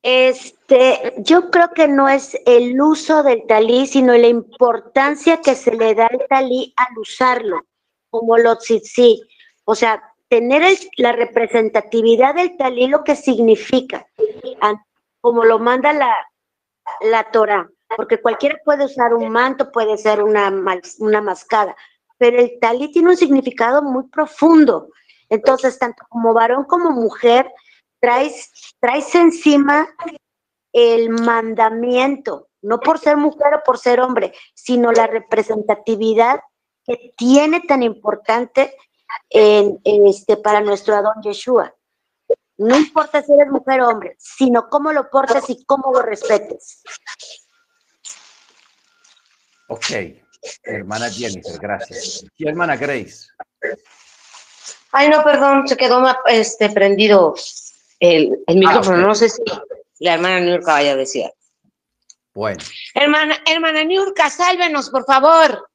[0.03, 5.74] Este, yo creo que no es el uso del talí, sino la importancia que se
[5.74, 7.62] le da al talí al usarlo,
[8.11, 9.22] como lo sí,
[9.64, 10.62] O sea, tener
[10.99, 14.07] la representatividad del talí, lo que significa,
[15.20, 16.14] como lo manda la,
[17.01, 20.53] la Torah, porque cualquiera puede usar un manto, puede ser una,
[20.99, 21.76] una mascada,
[22.18, 24.90] pero el talí tiene un significado muy profundo.
[25.28, 27.51] Entonces, tanto como varón como mujer,
[28.01, 29.88] traes, traes encima
[30.72, 36.40] el mandamiento, no por ser mujer o por ser hombre, sino la representatividad
[36.84, 38.76] que tiene tan importante
[39.30, 41.74] este, para nuestro Adón Yeshua.
[42.57, 46.82] No importa si eres mujer o hombre, sino cómo lo portes y cómo lo respetes.
[49.69, 49.87] Ok,
[50.62, 52.25] hermana Jennifer, gracias.
[52.37, 53.29] Y hermana Grace.
[54.93, 57.35] Ay, no, perdón, se quedó este, prendido
[57.99, 58.99] el, el ah, micrófono.
[58.99, 59.43] No sé si
[60.01, 61.31] la hermana Niurka vaya a decir.
[62.35, 62.62] Bueno.
[62.95, 65.69] Hermana, hermana Niurka, sálvenos, por favor.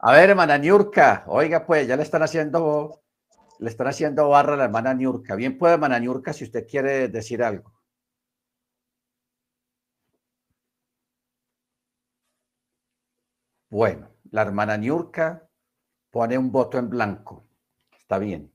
[0.00, 3.02] A ver, hermana Niurka, oiga, pues, ya le están haciendo,
[3.58, 5.34] le están haciendo barra a la hermana Niurka.
[5.34, 7.77] Bien puede, hermana Niurka, si usted quiere decir algo.
[13.70, 15.48] Bueno, la hermana Niurka
[16.10, 17.46] pone un voto en blanco.
[17.98, 18.52] Está bien.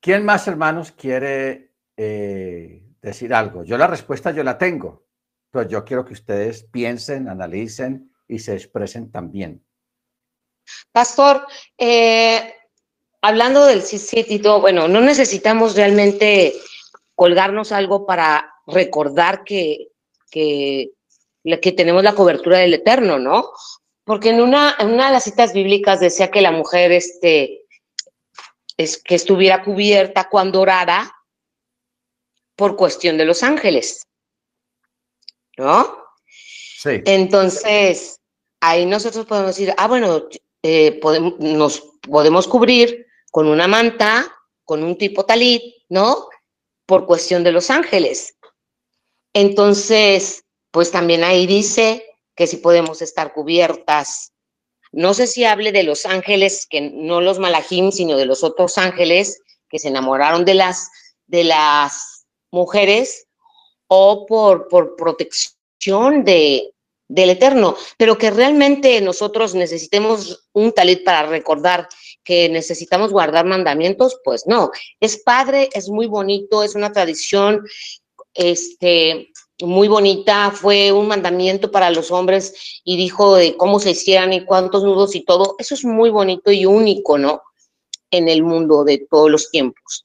[0.00, 3.64] ¿Quién más, hermanos, quiere eh, decir algo?
[3.64, 5.06] Yo la respuesta yo la tengo,
[5.50, 9.64] pero yo quiero que ustedes piensen, analicen y se expresen también.
[10.92, 11.46] Pastor,
[11.78, 12.54] eh,
[13.20, 16.54] hablando del CICIT y todo, bueno, no necesitamos realmente
[17.14, 19.88] colgarnos algo para recordar que,
[20.30, 20.90] que,
[21.60, 23.52] que tenemos la cobertura del Eterno, ¿no?
[24.04, 27.64] Porque en una, en una de las citas bíblicas decía que la mujer este,
[28.76, 31.12] es, que estuviera cubierta cuando orara
[32.56, 34.06] por cuestión de los ángeles.
[35.56, 35.96] ¿No?
[36.78, 37.02] Sí.
[37.04, 38.20] Entonces,
[38.60, 40.28] ahí nosotros podemos decir, ah, bueno,
[40.62, 44.32] eh, podemos, nos podemos cubrir con una manta,
[44.64, 46.28] con un tipo talit, ¿no?
[46.86, 48.36] Por cuestión de los ángeles.
[49.32, 50.45] Entonces,
[50.76, 52.04] pues también ahí dice
[52.34, 54.34] que si podemos estar cubiertas.
[54.92, 58.76] No sé si hable de los ángeles, que no los malajim, sino de los otros
[58.76, 60.90] ángeles que se enamoraron de las,
[61.24, 63.26] de las mujeres
[63.86, 66.74] o por, por protección de,
[67.08, 71.88] del Eterno, pero que realmente nosotros necesitemos un talit para recordar
[72.22, 77.64] que necesitamos guardar mandamientos, pues no, es padre, es muy bonito, es una tradición,
[78.34, 79.30] este,
[79.62, 84.44] muy bonita, fue un mandamiento para los hombres y dijo de cómo se hicieran y
[84.44, 85.56] cuántos nudos y todo.
[85.58, 87.42] Eso es muy bonito y único, ¿no?
[88.10, 90.02] En el mundo de todos los tiempos.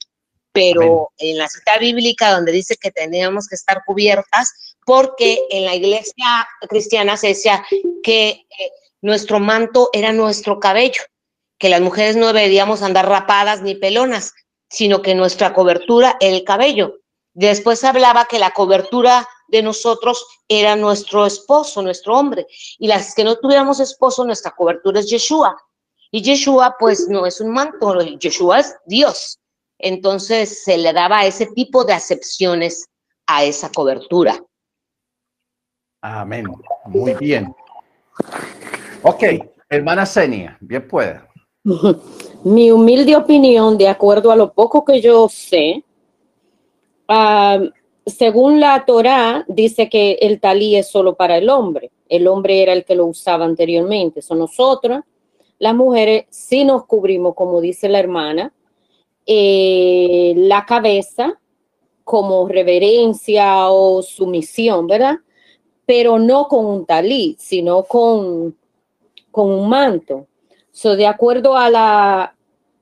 [0.52, 5.74] Pero en la cita bíblica donde dice que teníamos que estar cubiertas, porque en la
[5.74, 7.64] iglesia cristiana se decía
[8.02, 8.46] que eh,
[9.00, 11.02] nuestro manto era nuestro cabello,
[11.58, 14.32] que las mujeres no deberíamos andar rapadas ni pelonas,
[14.68, 16.98] sino que nuestra cobertura era el cabello.
[17.34, 22.46] Después hablaba que la cobertura de nosotros era nuestro esposo, nuestro hombre.
[22.78, 25.56] Y las que no tuviéramos esposo, nuestra cobertura es Yeshua.
[26.10, 29.38] Y Yeshua, pues, no es un manto, Yeshua es Dios.
[29.78, 32.88] Entonces se le daba ese tipo de acepciones
[33.26, 34.42] a esa cobertura.
[36.00, 36.46] Amén.
[36.86, 37.54] Muy bien.
[39.02, 39.22] Ok,
[39.68, 41.20] hermana Senia, bien puede.
[42.44, 45.84] Mi humilde opinión, de acuerdo a lo poco que yo sé,
[47.08, 47.58] ah,
[48.06, 51.90] según la Torá, dice que el talí es solo para el hombre.
[52.08, 54.22] El hombre era el que lo usaba anteriormente.
[54.22, 55.02] Son nosotros,
[55.58, 58.52] las mujeres, sí nos cubrimos, como dice la hermana,
[59.26, 61.38] eh, la cabeza
[62.02, 65.18] como reverencia o sumisión, ¿verdad?
[65.86, 68.56] Pero no con un talí, sino con,
[69.30, 70.26] con un manto.
[70.72, 72.34] So, de acuerdo a, la,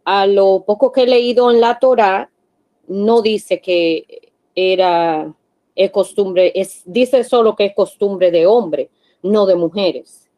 [0.04, 2.30] a lo poco que he leído en la Torah,
[2.88, 5.32] no dice que era
[5.92, 8.90] costumbre, es, dice solo que es costumbre de hombre,
[9.22, 10.28] no de mujeres.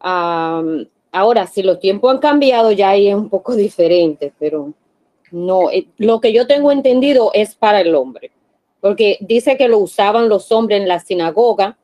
[0.00, 4.72] ahora, si los tiempos han cambiado, ya ahí es un poco diferente, pero
[5.30, 8.30] no, eh, lo que yo tengo entendido es para el hombre,
[8.80, 11.78] porque dice que lo usaban los hombres en la sinagoga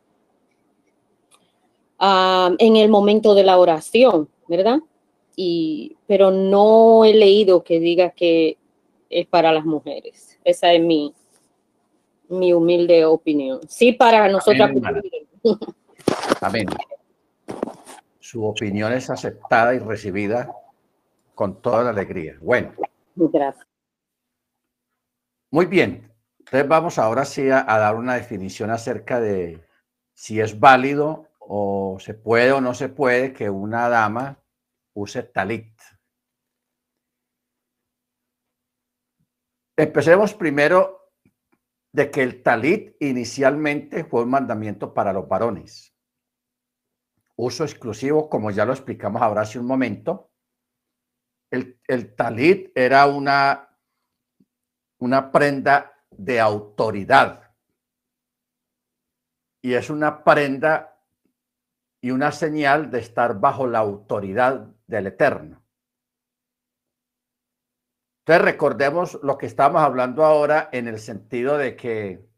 [2.00, 4.78] en el momento de la oración, ¿verdad?
[5.34, 8.56] Y, pero no he leído que diga que
[9.10, 10.27] es para las mujeres.
[10.44, 11.14] Esa es mi,
[12.28, 13.60] mi humilde opinión.
[13.68, 14.70] Sí, para nosotros.
[16.40, 16.66] Amén.
[18.20, 20.54] Su opinión es aceptada y recibida
[21.34, 22.36] con toda la alegría.
[22.40, 22.72] Bueno.
[23.14, 23.66] Gracias.
[25.50, 26.12] Muy bien.
[26.38, 29.60] Entonces vamos ahora sí a, a dar una definición acerca de
[30.14, 34.38] si es válido o se puede o no se puede que una dama
[34.94, 35.72] use talit.
[39.78, 41.12] Empecemos primero
[41.92, 45.94] de que el talit inicialmente fue un mandamiento para los varones.
[47.36, 50.32] Uso exclusivo, como ya lo explicamos ahora hace un momento.
[51.48, 53.78] El, el talit era una,
[54.98, 57.54] una prenda de autoridad.
[59.62, 61.00] Y es una prenda
[62.00, 65.67] y una señal de estar bajo la autoridad del Eterno.
[68.28, 72.28] Entonces recordemos lo que estamos hablando ahora en el sentido de que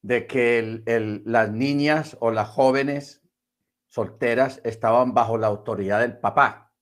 [0.00, 3.24] de que las niñas o las jóvenes
[3.88, 6.72] solteras estaban bajo la autoridad del papá.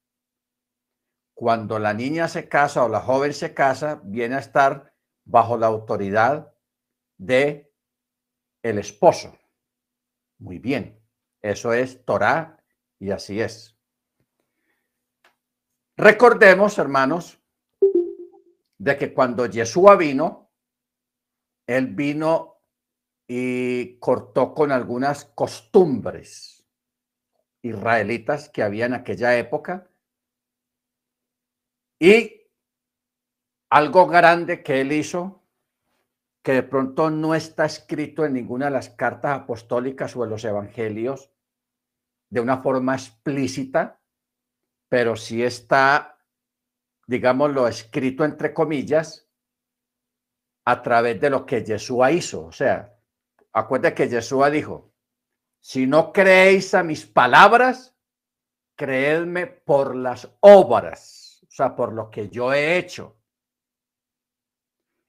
[1.33, 4.93] Cuando la niña se casa o la joven se casa, viene a estar
[5.25, 6.53] bajo la autoridad
[7.17, 7.73] de
[8.63, 9.39] el esposo.
[10.39, 11.01] Muy bien,
[11.41, 12.63] eso es Torah
[12.99, 13.72] y así es.
[16.03, 17.39] Recordemos, hermanos,
[18.77, 20.51] de que cuando Yeshua vino,
[21.65, 22.57] él vino
[23.29, 26.67] y cortó con algunas costumbres
[27.63, 29.89] israelitas que había en aquella época.
[32.01, 32.49] Y
[33.71, 35.45] algo grande que él hizo
[36.43, 40.43] que de pronto no está escrito en ninguna de las cartas apostólicas o en los
[40.43, 41.31] evangelios
[42.29, 44.02] de una forma explícita,
[44.93, 46.19] pero sí está,
[47.07, 49.27] digámoslo, escrito entre comillas
[50.67, 52.45] a través de lo que Yeshua hizo.
[52.45, 52.95] O sea,
[53.55, 54.93] acuérdate que Yeshua dijo,
[55.61, 57.97] si no creéis a mis palabras,
[58.77, 63.17] creedme por las obras, o sea, por lo que yo he hecho.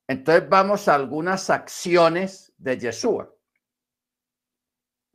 [0.08, 3.36] Entonces vamos a algunas acciones de Yeshua.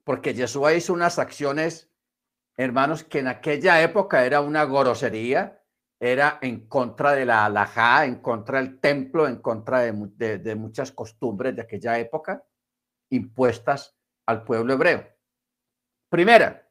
[0.04, 1.87] Porque Yeshua hizo unas acciones,
[2.58, 5.62] hermanos, que en aquella época era una grosería,
[6.00, 10.92] era en contra de la alajá, en contra del templo, en contra de, de muchas
[10.92, 12.44] costumbres de aquella época
[13.10, 13.96] impuestas
[14.26, 15.06] al pueblo hebreo.
[16.08, 16.68] Primera,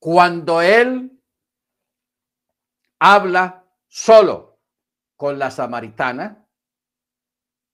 [0.00, 1.20] cuando él
[3.00, 4.60] habla solo
[5.16, 6.46] con la samaritana,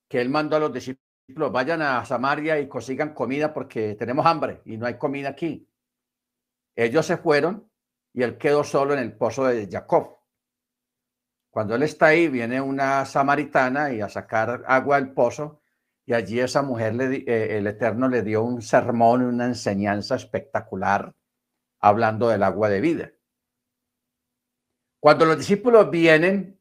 [0.09, 4.62] que él mandó a los discípulos, vayan a Samaria y consigan comida porque tenemos hambre
[4.64, 5.68] y no hay comida aquí.
[6.77, 7.70] Ellos se fueron
[8.12, 10.18] y él quedó solo en el pozo de Jacob.
[11.51, 15.62] Cuando él está ahí, viene una samaritana y a sacar agua del pozo
[16.07, 21.14] y allí esa mujer, le, eh, el Eterno le dio un sermón, una enseñanza espectacular
[21.81, 23.12] hablando del agua de vida.
[25.01, 26.59] Cuando los discípulos vienen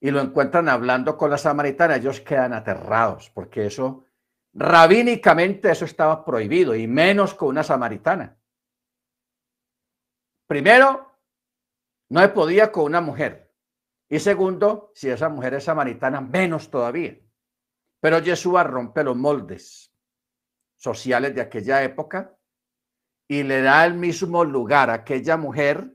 [0.00, 4.06] y lo encuentran hablando con la samaritana, ellos quedan aterrados, porque eso,
[4.54, 8.37] rabínicamente, eso estaba prohibido, y menos con una samaritana.
[10.48, 11.16] Primero,
[12.10, 13.54] no se podía con una mujer.
[14.08, 17.16] Y segundo, si esa mujer es samaritana, menos todavía.
[18.00, 19.94] Pero Yeshua rompe los moldes
[20.76, 22.36] sociales de aquella época
[23.28, 25.94] y le da el mismo lugar a aquella mujer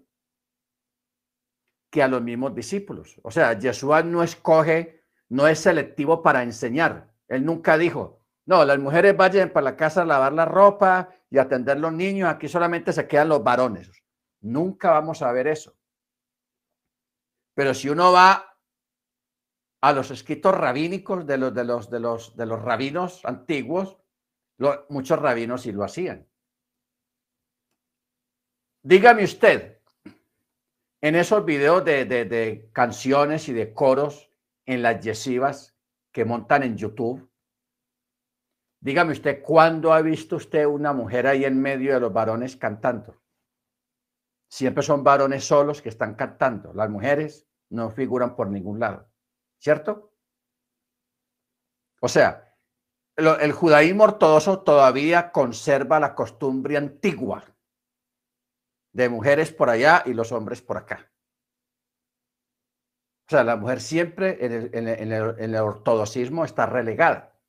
[1.89, 3.19] que a los mismos discípulos.
[3.23, 7.11] O sea, Yeshua no escoge no es selectivo para enseñar.
[7.27, 11.39] Él nunca dijo, no, las mujeres vayan para la casa a lavar la ropa y
[11.39, 14.02] atender los niños, aquí solamente se quedan los varones.
[14.43, 15.75] Nunca vamos a ver eso.
[17.55, 18.57] Pero si uno va
[19.81, 23.97] a los escritos rabínicos de los, de los, de los, de los rabinos antiguos,
[24.89, 26.27] muchos rabinos sí lo hacían.
[28.81, 29.79] Dígame usted,
[31.01, 34.29] en esos videos de, de, canciones y de coros
[34.65, 35.75] en las yesivas
[36.11, 37.29] que montan en YouTube,
[38.81, 43.22] dígame usted, ¿cuándo ha visto usted una mujer ahí en medio de los varones cantando?
[44.53, 46.73] Siempre son varones solos que están cantando.
[46.73, 49.09] Las mujeres no figuran por ningún lado.
[49.57, 50.13] ¿Cierto?
[51.99, 52.55] O sea,
[53.15, 57.43] el judaísmo ortodoxo todavía conserva la costumbre antigua
[58.91, 61.11] de mujeres por allá y los hombres por acá.
[63.27, 67.39] O sea, la mujer siempre en el, ortodoxismo está relegada,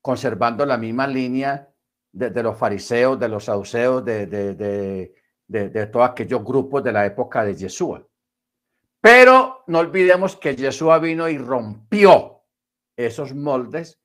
[0.00, 1.70] conservando la misma línea
[2.12, 5.14] de, los fariseos, de los saduceos, de, de,
[5.90, 8.06] todos aquellos grupos de la época de Yeshua.
[9.00, 12.42] Pero no olvidemos que Yeshua vino y rompió
[12.96, 14.00] esos moldes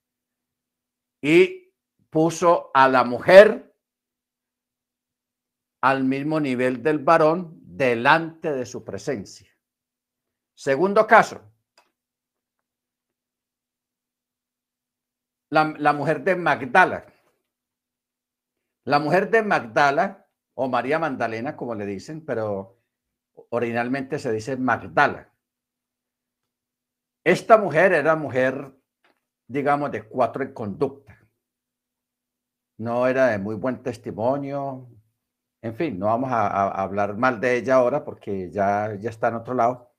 [1.22, 1.74] y
[2.10, 3.76] puso a la mujer
[5.82, 9.50] al mismo nivel del varón delante de su presencia.
[10.54, 11.41] Segundo caso,
[15.50, 17.06] la, la mujer de Magdala.
[18.86, 20.29] La mujer de Magdala
[20.62, 22.82] o María Magdalena, como le dicen, pero
[23.49, 25.32] originalmente se dice Magdala.
[27.24, 28.70] Esta mujer era mujer,
[29.47, 31.18] digamos, de cuatro en conducta.
[32.78, 34.89] No era de muy buen testimonio.
[35.62, 39.36] En fin, no vamos a, hablar mal de ella ahora porque ya, ya está en
[39.36, 39.93] otro lado.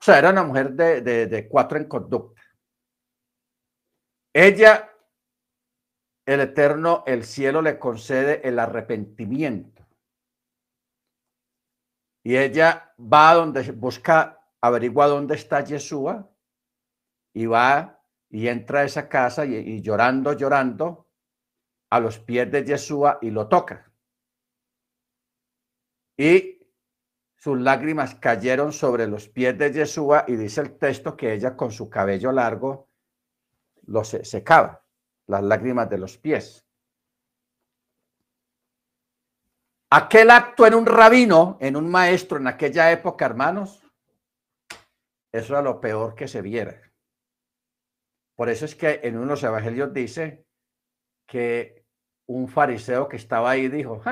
[0.00, 2.42] O sea, era una mujer de, de cuatro en conducta.
[4.34, 4.89] Ella
[6.30, 9.84] el Eterno, el cielo le concede el arrepentimiento.
[12.22, 16.30] Y ella va donde busca, averigua dónde está Yeshua
[17.34, 21.08] y va y entra a esa casa y, llorando, llorando
[21.90, 23.92] a los pies de Yeshua y lo toca.
[26.16, 26.60] Y
[27.34, 31.72] sus lágrimas cayeron sobre los pies de Yeshua y dice el texto que ella con
[31.72, 32.88] su cabello largo
[33.86, 34.79] lo secaba
[35.30, 36.66] las lágrimas de los pies.
[39.92, 43.82] Aquel acto en un rabino, en un maestro en aquella época, hermanos,
[45.32, 46.80] eso era lo peor que se viera.
[48.36, 50.46] Por eso es que en uno de los evangelios dice
[51.26, 51.86] que
[52.26, 54.02] un fariseo que estaba ahí dijo,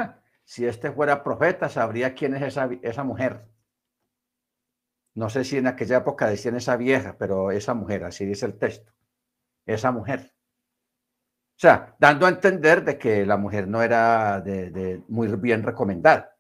[0.45, 3.49] si este fuera profeta, sabría quién es esa, esa mujer.
[5.15, 8.59] No sé si en aquella época decían esa vieja, pero esa mujer, así dice el
[8.59, 8.93] texto,
[9.67, 10.38] esa mujer.
[11.59, 16.39] O sea, dando a entender de que la mujer no era de, muy bien recomendada.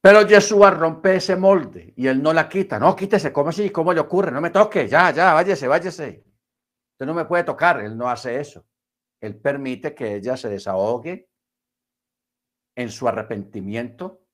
[0.00, 2.78] Pero Yeshua rompe ese molde y él no la quita.
[2.78, 3.70] No, quítese, ¿cómo así?
[3.70, 4.30] ¿Cómo le ocurre?
[4.30, 6.24] No me toque, ya, ya, váyase, váyase.
[6.92, 8.64] Usted no me puede tocar, él no hace eso.
[9.20, 11.28] Él permite que ella se desahogue
[12.76, 14.24] en su arrepentimiento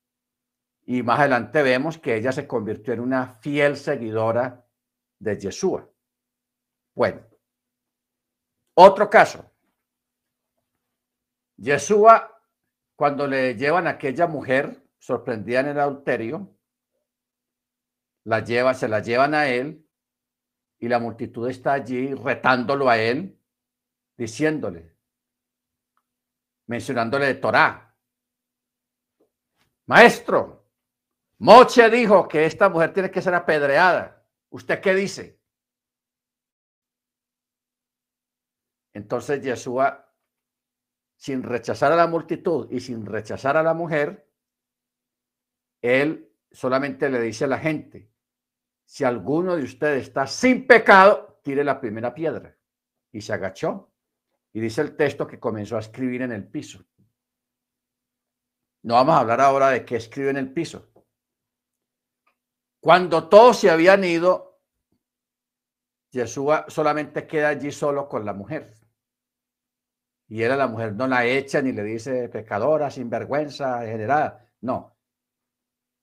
[0.84, 4.66] y más adelante vemos que ella se convirtió en una fiel seguidora
[5.18, 5.88] de Yeshua.
[6.94, 7.27] Bueno,
[8.80, 9.50] otro caso.
[11.56, 12.40] Yeshua,
[12.94, 16.56] cuando le llevan a aquella mujer sorprendida en el adulterio,
[18.24, 19.84] la lleva, se la llevan a él
[20.78, 23.36] y la multitud está allí retándolo a él,
[24.16, 24.94] diciéndole,
[26.66, 27.96] mencionándole de Torah.
[29.86, 30.70] Maestro,
[31.38, 34.24] Moche dijo que esta mujer tiene que ser apedreada.
[34.50, 35.38] ¿Usted qué dice?
[38.99, 40.12] Entonces Yeshua,
[41.16, 44.28] sin rechazar a la multitud y sin rechazar a la mujer,
[45.80, 48.11] él solamente le dice a la gente,
[48.84, 52.59] si alguno de ustedes está sin pecado, tire la primera piedra.
[53.12, 53.92] Y se agachó.
[54.53, 56.84] Y dice el texto que comenzó a escribir en el piso.
[58.82, 60.90] No vamos a hablar ahora de qué escribe en el piso.
[62.80, 64.61] Cuando todos se habían ido,
[66.11, 68.77] Yeshua solamente queda allí solo con la mujer.
[70.28, 74.46] Y era la mujer, no la echa ni le dice pecadora, sinvergüenza, generada.
[74.60, 74.96] No.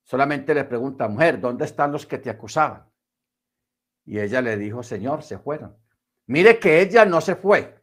[0.03, 2.89] Solamente le pregunta, mujer, ¿dónde están los que te acusaban?
[4.03, 5.77] Y ella le dijo, Señor, se fueron.
[6.27, 7.79] Mire que ella no se fue,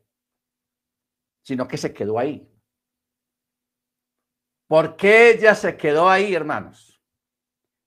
[1.43, 2.49] sino que se quedó ahí.
[4.67, 6.93] ¿Por qué ella se quedó ahí, hermanos?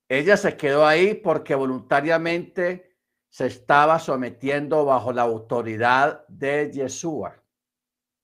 [0.08, 2.96] ella se quedó ahí porque voluntariamente
[3.30, 7.44] se estaba sometiendo bajo la autoridad de Yeshua.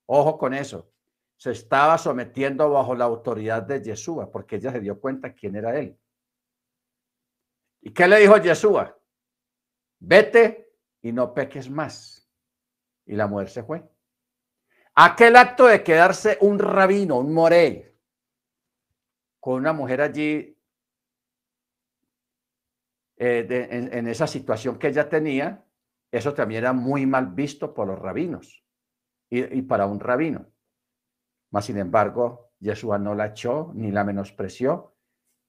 [0.06, 0.90] Ojo con eso.
[1.36, 5.78] Se estaba sometiendo bajo la autoridad de Yeshua porque ella se dio cuenta quién era
[5.78, 5.98] él.
[7.80, 8.96] ¿Y qué le dijo Yeshua?
[9.98, 12.28] Vete y no peques más.
[13.06, 13.82] Y la mujer se fue.
[14.94, 17.96] Aquel acto de quedarse un rabino, un moré,
[19.40, 20.56] con una mujer allí
[23.16, 25.64] eh, en, esa situación que ella tenía,
[26.10, 28.61] eso también era muy mal visto por los rabinos
[29.32, 30.46] y, para un rabino.
[31.50, 34.94] Mas, sin embargo, Yeshua no la echó ni la menospreció,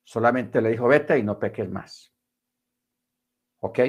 [0.04, 2.14] solamente le dijo, vete y no peques más.
[3.60, 3.80] ¿Ok?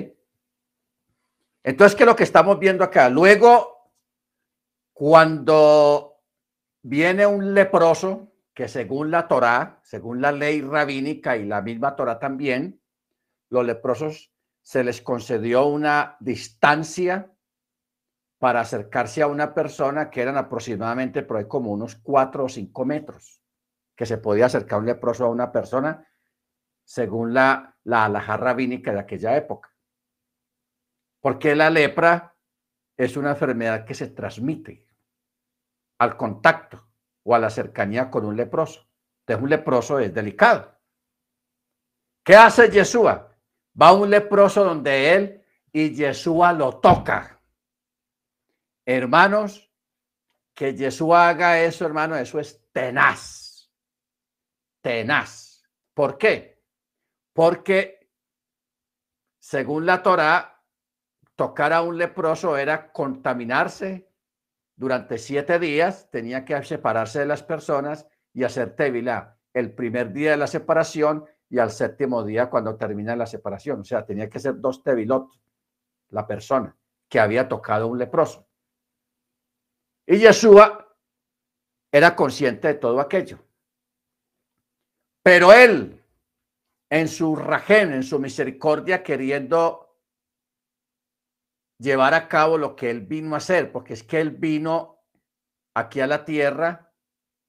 [1.63, 3.09] Entonces, ¿qué es lo que estamos viendo acá?
[3.09, 3.93] Luego,
[4.93, 6.21] cuando
[6.83, 12.19] viene un leproso, que según la Torá, según la ley rabínica y la misma Torá
[12.19, 12.81] también,
[13.49, 14.33] los leprosos
[14.63, 17.34] se les concedió una distancia
[18.45, 22.85] para acercarse a una persona que eran aproximadamente por ahí como unos cuatro o cinco
[22.85, 23.41] metros,
[23.97, 26.07] que se podía acercar un leproso a una persona
[26.85, 29.75] según la, la alhaja rabínica de aquella época.
[31.23, 32.37] Porque la lepra
[32.99, 34.87] es una enfermedad que se transmite
[35.97, 36.87] al contacto
[37.23, 38.87] o a la cercanía con un leproso.
[39.21, 40.79] Entonces un leproso es delicado.
[42.23, 43.35] ¿Qué hace Yeshua?
[43.81, 47.34] Va un leproso donde él y Yeshua lo toca.
[48.87, 49.71] Hermanos,
[50.55, 53.71] que Yeshua haga eso, hermano, eso es tenaz.
[54.81, 55.65] Tenaz.
[55.95, 56.63] ¿Por qué?
[57.33, 58.11] Porque
[59.39, 60.63] según la Torah,
[61.35, 64.09] tocar a un leproso era contaminarse
[64.77, 70.33] durante siete días, tenía que separarse de las personas y hacer tevilá el primer día
[70.33, 73.81] de la separación y al séptimo día cuando termina la separación.
[73.81, 75.31] O sea, tenía que ser dos tevilot
[76.09, 76.77] la persona
[77.09, 78.49] que había tocado un leproso.
[80.07, 80.97] Y Yeshua
[81.93, 83.39] era consciente de todo aquello.
[85.23, 86.03] Pero él,
[86.91, 89.99] en su rajén, en su misericordia, queriendo
[91.79, 95.05] llevar a cabo lo que él vino a hacer, porque es que él vino
[95.75, 96.93] aquí a la tierra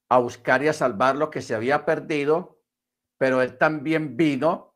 [0.10, 2.56] a buscar y a salvar lo que se había perdido
[3.18, 4.76] pero él también vino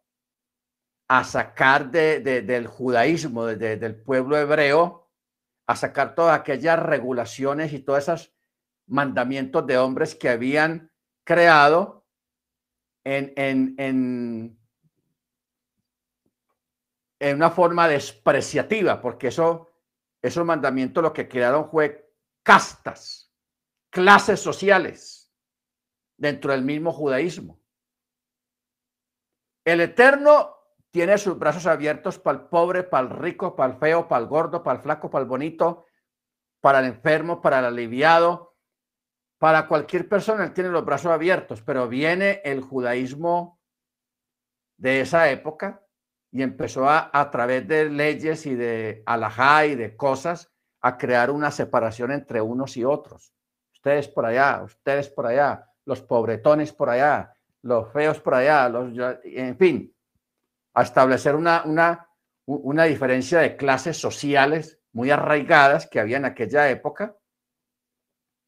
[1.10, 5.09] a sacar de, del judaísmo, del pueblo hebreo,
[5.70, 8.34] a sacar todas aquellas regulaciones y todos esos
[8.88, 10.92] mandamientos de hombres que habían
[11.24, 12.08] creado
[13.04, 13.76] en, en,
[17.20, 19.70] en, una forma despreciativa, porque eso,
[20.24, 23.32] esos mandamientos lo que crearon fue castas,
[23.92, 25.32] clases sociales
[26.18, 27.62] dentro del mismo judaísmo.
[29.64, 30.59] El Eterno
[30.92, 34.28] tiene sus brazos abiertos para el pobre, para el rico, para el feo, para el
[34.28, 35.86] gordo, para el flaco, para el bonito,
[36.62, 38.56] para el enfermo, para el aliviado,
[39.38, 40.44] para cualquier persona.
[40.44, 43.60] Él tiene los brazos abiertos, pero viene el judaísmo
[44.78, 45.84] de esa época
[46.32, 51.30] y empezó a, a través de leyes y de alajá y de cosas a crear
[51.32, 53.34] una separación entre unos y otros.
[53.74, 58.92] Ustedes por allá, ustedes por allá, los pobretones por allá, los feos por allá, los,
[59.24, 59.94] en fin,
[60.74, 62.10] a establecer una, una,
[62.46, 67.18] una diferencia de clases sociales muy arraigadas que había en aquella época.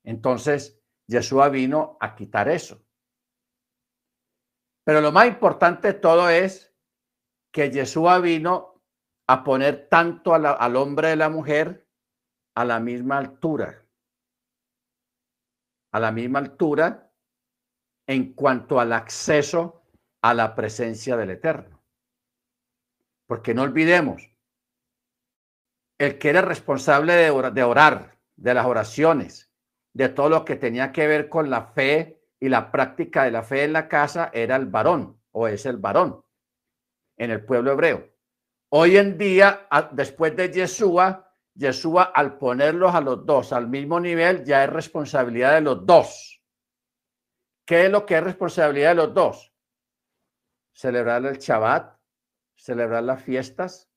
[0.04, 2.84] Entonces, Yeshua vino a quitar eso.
[4.84, 6.74] Pero lo más importante de todo es
[7.54, 8.82] que Yeshua vino
[9.28, 11.88] a poner tanto al hombre y la mujer
[12.56, 13.86] a la misma altura.
[15.94, 17.12] A la misma altura
[18.08, 19.84] en cuanto al acceso
[20.22, 21.81] a la presencia del Eterno.
[23.32, 24.30] Porque no olvidemos,
[25.98, 29.54] el que era responsable de orar, de las oraciones,
[29.94, 33.42] de todo lo que tenía que ver con la fe y la práctica de la
[33.42, 36.26] fe en la casa, era el varón o es el varón
[37.16, 38.06] en el pueblo hebreo.
[38.68, 44.44] Hoy en día, después de Yeshua, Yeshua al ponerlos a los dos al mismo nivel,
[44.44, 46.44] ya es responsabilidad de los dos
[47.66, 49.54] ¿Qué es lo que es responsabilidad de los dos?
[50.74, 52.01] Celebrar el Shabbat,
[52.62, 53.90] celebrar las fiestas,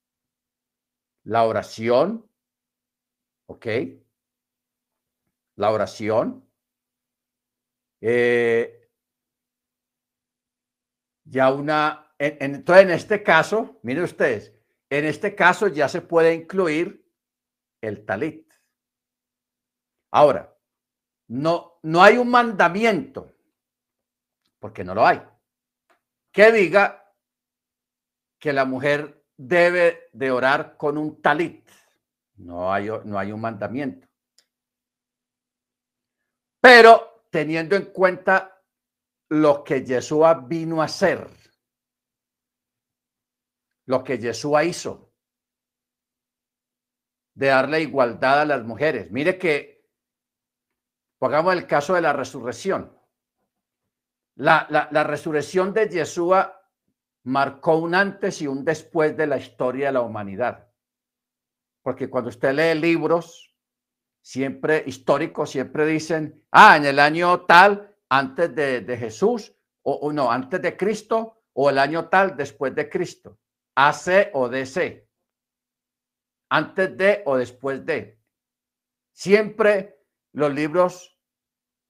[1.22, 2.26] la oración,
[3.46, 3.66] ¿ok?
[5.56, 6.48] La oración.
[8.00, 8.90] Eh,
[11.24, 14.54] ya una, entonces en este caso, miren ustedes,
[14.88, 17.06] en este caso ya se puede incluir
[17.82, 18.50] el talit.
[20.10, 20.56] Ahora,
[21.28, 23.30] no, no hay un mandamiento
[24.58, 25.22] porque no lo hay.
[26.32, 27.03] Que diga
[28.45, 31.66] que la mujer debe de orar con un talit.
[32.36, 34.07] No hay, no hay un mandamiento.
[36.61, 38.62] Pero teniendo en cuenta
[39.30, 41.26] lo que Yeshua vino a hacer,
[43.86, 45.11] lo que Yeshua hizo,
[47.32, 49.11] de darle igualdad a las mujeres.
[49.11, 49.88] Mire que,
[51.18, 52.95] pongamos el caso de la resurrección.
[54.34, 56.61] La, la, resurrección de Yeshua
[57.24, 60.68] marcó un antes y un después de la historia de la humanidad.
[61.82, 63.54] Porque cuando usted lee libros,
[64.22, 70.62] siempre históricos, siempre dicen, ah, en el año tal, antes de, Jesús, o, no, antes
[70.62, 73.38] de Cristo, o el año tal, después de Cristo.
[73.74, 75.08] AC o DC.
[76.50, 78.18] Antes de o después de.
[79.12, 80.00] Siempre
[80.32, 81.14] los libros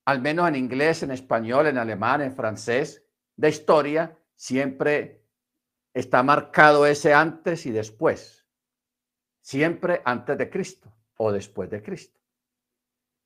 [0.07, 3.05] al menos en inglés, en español, en alemán, en francés,
[3.37, 5.24] de historia, siempre
[5.95, 8.45] está marcado ese antes y después.
[9.41, 12.21] Siempre antes de Cristo o después de Cristo.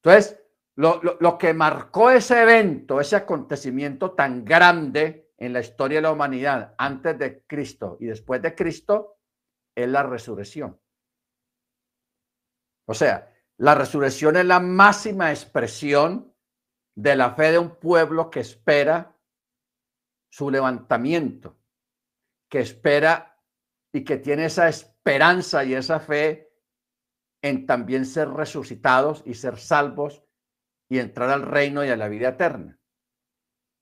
[0.02, 0.40] Entonces,
[0.76, 6.74] lo, que marcó ese evento, ese acontecimiento tan grande en la historia de la humanidad,
[6.78, 9.18] antes de Cristo y después de Cristo,
[9.74, 10.78] es la resurrección.
[12.86, 16.32] O sea, la resurrección es la máxima expresión
[16.94, 19.16] de la fe de un pueblo que espera
[20.30, 21.57] su levantamiento,
[22.48, 23.38] que espera
[23.92, 26.52] y que tiene esa esperanza y esa fe
[27.42, 30.24] en también ser resucitados y ser salvos
[30.88, 32.78] y entrar al reino y a la vida eterna.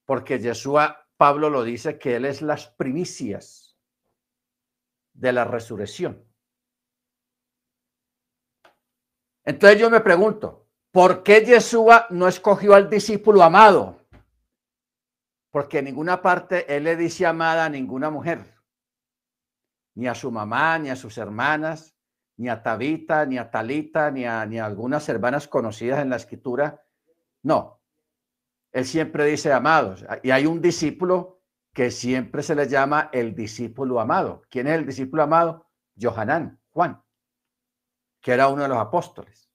[0.04, 3.76] Porque Yeshua, Pablo lo dice, que Él es las primicias
[5.14, 6.24] de la resurrección.
[9.44, 14.06] Entonces yo me pregunto, ¿Por qué Yeshua no escogió al discípulo amado?
[15.50, 18.55] Porque en ninguna parte él le dice amada a ninguna mujer,
[19.96, 21.96] ni a su mamá, ni a sus hermanas,
[22.36, 26.16] ni a Tabita, ni a Talita, ni a, ni a algunas hermanas conocidas en la
[26.16, 26.84] escritura.
[27.42, 27.80] No,
[28.72, 30.04] él siempre dice amados.
[30.22, 31.40] Y hay un discípulo
[31.72, 34.42] que siempre se le llama el discípulo amado.
[34.50, 35.66] ¿Quién es el discípulo amado?
[35.98, 37.02] Johanán, Juan,
[38.20, 39.50] que era uno de los apóstoles.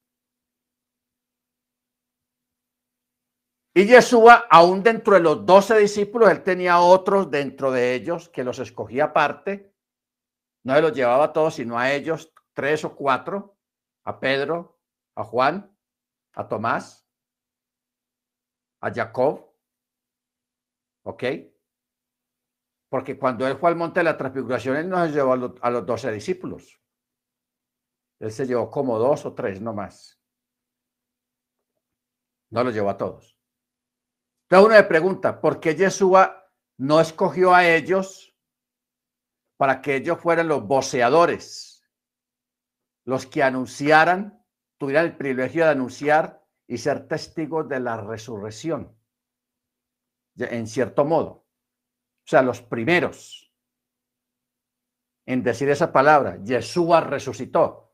[3.73, 8.43] Y Yeshua, aún dentro de los doce discípulos, él tenía otros dentro de ellos que
[8.43, 9.70] los escogía aparte.
[10.63, 13.57] No se los llevaba a todos, sino a ellos, tres o cuatro,
[14.03, 14.79] a Pedro,
[15.15, 15.75] a Juan,
[16.33, 17.07] a Tomás,
[18.81, 19.53] a Jacob.
[21.03, 21.23] ¿Ok?
[22.89, 25.85] Porque cuando él fue al monte de la transfiguración, él no se llevó a los
[25.85, 26.79] doce discípulos.
[28.19, 30.21] Él se llevó como dos o tres, no más.
[32.51, 33.35] No los llevó a todos.
[34.43, 36.45] Entonces uno me pregunta, ¿por qué Yeshua
[36.77, 38.30] no escogió a ellos
[39.61, 41.87] para que ellos fueran los voceadores,
[43.05, 44.43] los que anunciaran,
[44.79, 48.97] tuvieran el privilegio de anunciar y ser testigos de la resurrección?
[50.35, 51.29] En cierto modo.
[51.29, 53.53] O sea, los primeros
[55.27, 57.93] en decir esa palabra, Yeshua resucitó.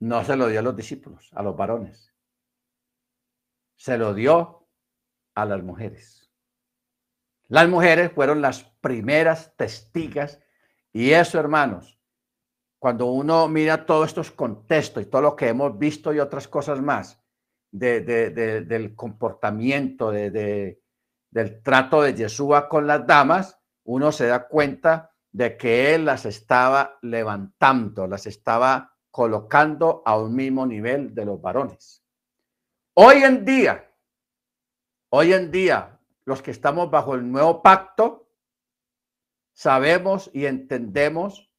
[0.00, 2.12] No se lo dio a los discípulos, a los varones.
[3.76, 4.66] Se lo dio
[5.36, 6.23] a las mujeres.
[7.48, 10.40] Las mujeres fueron las primeras testigas
[10.92, 11.98] y eso, hermanos,
[12.78, 16.80] cuando uno mira todos estos contextos y todo lo que hemos visto y otras cosas
[16.80, 17.20] más
[17.70, 20.80] de, del comportamiento, de,
[21.30, 26.26] del trato de Yeshua con las damas, uno se da cuenta de que él las
[26.26, 32.04] estaba levantando, las estaba colocando a un mismo nivel de los varones.
[32.94, 33.90] Hoy en día,
[35.16, 35.93] Hoy en día,
[36.24, 38.28] los que estamos bajo el nuevo pacto,
[39.52, 41.50] sabemos y entendemos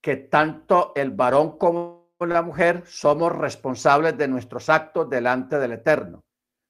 [0.00, 6.24] que tanto el varón como la mujer somos responsables de nuestros actos delante del Eterno.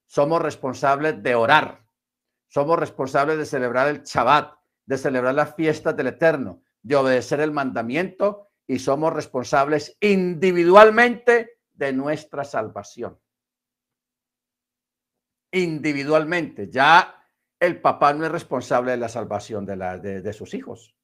[0.07, 1.85] Somos responsables de orar.
[2.49, 4.55] Somos responsables de celebrar el Shabbat,
[4.87, 11.93] de celebrar las fiestas del Eterno, de obedecer el mandamiento y somos responsables individualmente de
[11.93, 13.19] nuestra salvación
[15.53, 16.69] individualmente.
[16.71, 17.25] Ya
[17.61, 20.97] el papá no es responsable de la salvación de, la, de, sus hijos,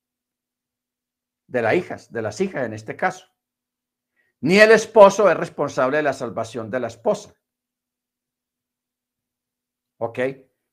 [1.49, 3.27] de las hijas, de las hijas en este caso.
[4.41, 7.35] Ni el esposo es responsable de la salvación de la esposa.
[9.99, 10.19] ¿Ok?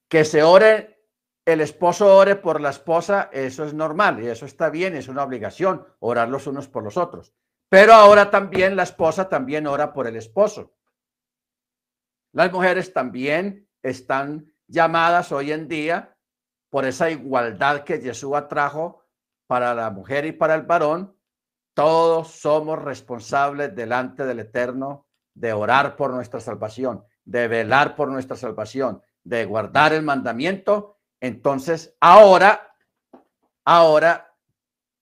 [0.10, 1.07] Que se ore,
[1.45, 5.23] el esposo ore por la esposa, eso es normal y eso está bien, es una
[5.23, 7.34] obligación, orar los unos por los otros.
[7.69, 10.73] Pero ahora también la esposa también ora por el esposo.
[12.34, 16.16] Las mujeres también están llamadas hoy en día
[16.70, 19.03] por esa igualdad que Jesús trajo
[19.48, 21.14] para la mujer y para el varón,
[21.74, 28.38] todos somos responsables delante del Eterno de orar por nuestra salvación, de velar por nuestra
[28.38, 30.99] salvación, de guardar el mandamiento.
[31.20, 32.76] Entonces, ahora,
[33.66, 34.34] ahora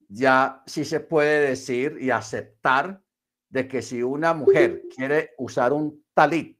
[0.08, 3.00] ya sí se puede decir y aceptar
[3.48, 6.59] de que si una mujer quiere usar un talit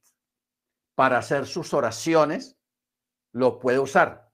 [1.00, 2.60] para hacer sus oraciones,
[3.32, 4.30] lo puede usar.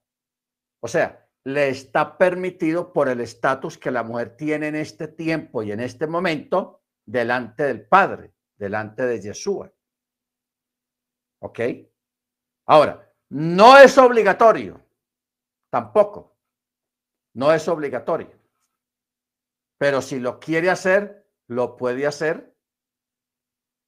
[0.83, 5.63] O sea, le está permitido por el estatus que la mujer tiene en este tiempo
[5.63, 9.71] y en este momento delante del Padre, delante de Yeshua.
[11.41, 11.59] ¿Ok?
[12.65, 14.85] Ahora, no es obligatorio,
[15.71, 16.37] tampoco.
[17.33, 18.37] No es obligatorio.
[19.77, 22.53] Pero si lo quiere hacer, lo puede hacer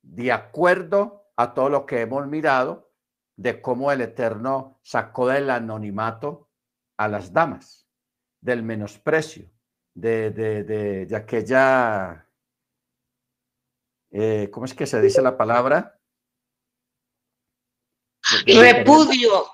[0.01, 2.91] de acuerdo a todo lo que hemos mirado
[3.37, 6.49] de cómo el Eterno sacó del anonimato
[6.97, 7.87] a las damas,
[8.41, 9.49] del menosprecio,
[9.93, 12.27] de, de, aquella,
[14.11, 15.97] eh, ¿cómo es que se dice la palabra?
[18.45, 19.45] Repudio.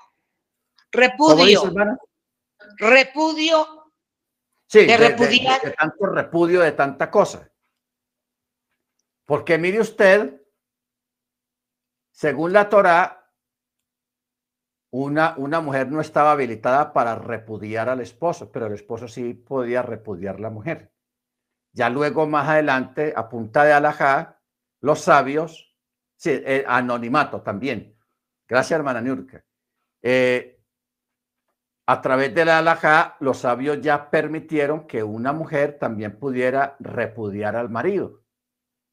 [0.90, 1.72] Repudio.
[2.78, 3.92] Repudio.
[4.66, 7.48] Sí, de, de, tanto repudio de tanta cosa.
[9.24, 10.42] Porque mire usted,
[12.16, 13.30] según la Torá,
[14.90, 19.82] una, una mujer no estaba habilitada para repudiar al esposo, pero el esposo sí podía
[19.82, 20.94] repudiar a la mujer.
[21.72, 24.40] Ya luego, más adelante, a punta de alajá,
[24.80, 25.76] los sabios,
[26.16, 27.94] sí, eh, anonimato también.
[28.48, 29.44] Gracias, hermana Nurka.
[30.00, 30.58] Eh,
[31.86, 37.56] a través de la alajá, los sabios ya permitieron que una mujer también pudiera repudiar
[37.56, 38.22] al marido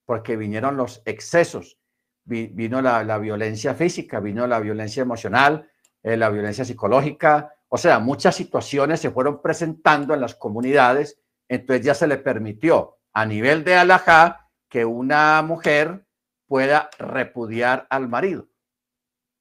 [0.06, 1.80] porque vinieron los excesos,
[2.26, 5.70] vino la, violencia física, vino la violencia emocional,
[6.02, 11.86] eh, la violencia psicológica, o sea, muchas situaciones se fueron presentando en las comunidades, entonces
[11.86, 16.06] ya se le permitió a nivel de alajá que una mujer
[16.48, 18.48] pueda repudiar al marido,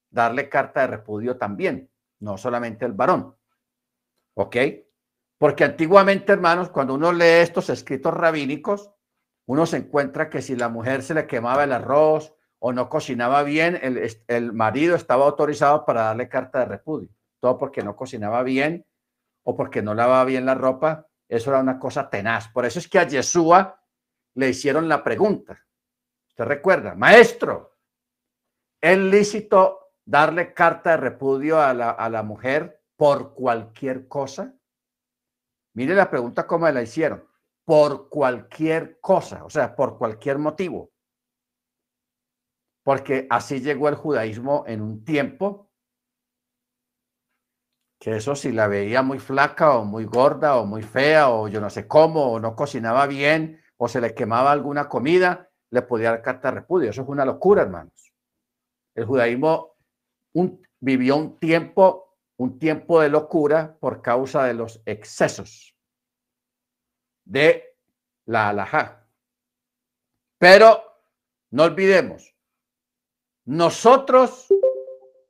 [0.09, 1.89] darle carta de repudio también,
[2.19, 3.35] no solamente el varón.
[4.35, 4.57] ¿Ok?
[5.37, 8.91] Porque antiguamente, hermanos, cuando uno lee estos escritos rabínicos,
[9.45, 12.33] uno se encuentra que si la mujer se le quemaba el arroz
[12.65, 13.77] o no cocinaba bien,
[14.29, 17.09] el, marido estaba autorizado para darle carta de repudio.
[17.41, 18.85] Todo porque no cocinaba bien
[19.43, 21.09] o porque no lavaba bien la ropa.
[21.27, 22.47] Eso era una cosa tenaz.
[22.53, 23.83] Por eso es que a Yeshua
[24.35, 25.61] le hicieron la pregunta.
[26.29, 26.95] ¿Usted recuerda?
[26.95, 27.75] Maestro,
[28.79, 34.53] ¿es lícito darle carta de repudio a la, a la mujer por cualquier cosa?
[35.73, 37.27] Mire la pregunta cómo la hicieron
[37.65, 40.92] por cualquier cosa, o sea, por cualquier motivo.
[42.83, 45.69] Porque así llegó el judaísmo en un tiempo
[48.03, 51.61] que eso si la veía muy flaca o muy gorda o muy fea o yo
[51.61, 56.11] no sé cómo o no cocinaba bien o se le quemaba alguna comida, le podía
[56.11, 56.89] dar carta de repudio.
[56.89, 58.13] Eso es una locura, hermanos.
[58.93, 59.77] El judaísmo
[60.81, 65.73] vivió un tiempo, un tiempo de locura por causa de los excesos
[67.23, 67.77] de
[68.25, 69.07] la alajá.
[70.37, 70.83] Pero
[71.51, 72.32] no olvidemos,
[73.45, 74.47] nosotros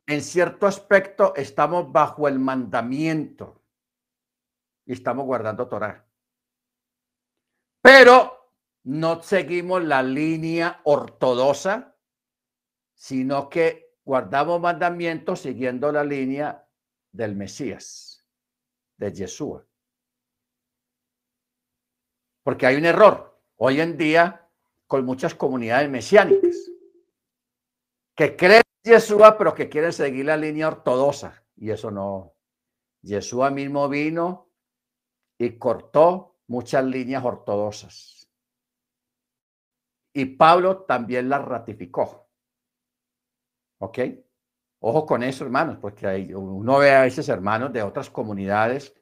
[0.06, 3.61] en cierto aspecto estamos bajo el mandamiento
[4.85, 6.06] y estamos guardando Torah.
[7.81, 8.52] Pero
[8.84, 11.95] no seguimos la línea ortodoxa,
[12.94, 16.68] sino que guardamos mandamientos siguiendo la línea
[17.11, 18.26] del Mesías,
[18.98, 19.65] de Yeshua.
[22.44, 24.49] Porque hay un error hoy en día
[24.85, 26.72] con muchas comunidades mesiánicas
[28.15, 31.44] que creen en Yeshua, pero que quieren seguir la línea ortodoxa.
[31.56, 32.34] Y eso no.
[33.02, 34.49] Yeshua mismo vino
[35.38, 38.30] y cortó muchas líneas ortodoxas.
[40.14, 42.30] Y Pablo también las ratificó.
[43.80, 43.99] ¿Ok?
[44.80, 48.94] Ojo con eso, hermanos, porque uno ve a veces hermanos de otras comunidades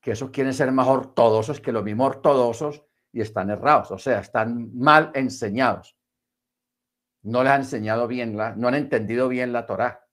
[0.00, 4.20] que esos quieren ser más ortodoxos que los mismos ortodoxos y están errados, o sea,
[4.20, 5.96] están mal enseñados.
[7.24, 10.06] No les han enseñado bien, la, no han entendido bien la Torá.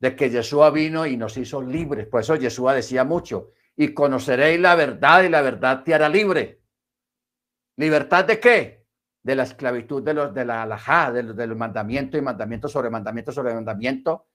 [0.00, 2.06] De que Yeshua vino y nos hizo libres.
[2.06, 6.62] Por eso Yeshua decía mucho, y conoceréis la verdad y la verdad te hará libre.
[7.76, 8.86] ¿Libertad de qué?
[9.22, 12.90] De la esclavitud de los de la alajá, de de los mandamientos y mandamientos sobre
[12.90, 14.28] mandamiento sobre mandamiento.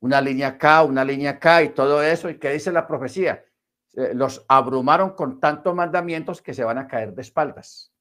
[0.00, 2.28] Una línea acá, una línea acá y todo eso.
[2.28, 3.44] ¿Y qué dice la profecía?
[3.96, 7.92] Eh, los abrumaron con tantos mandamientos que se van a caer de espaldas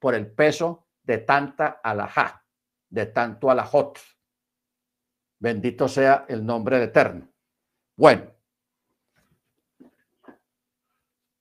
[0.00, 2.43] por el peso de tanta alajá,
[2.94, 3.98] de tanto alajot.
[5.40, 7.28] Bendito sea el nombre de eterno.
[7.96, 8.34] Bueno,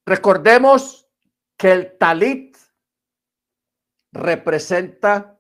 [0.06, 1.10] Recordemos
[1.58, 2.58] que el talit
[4.12, 5.40] representa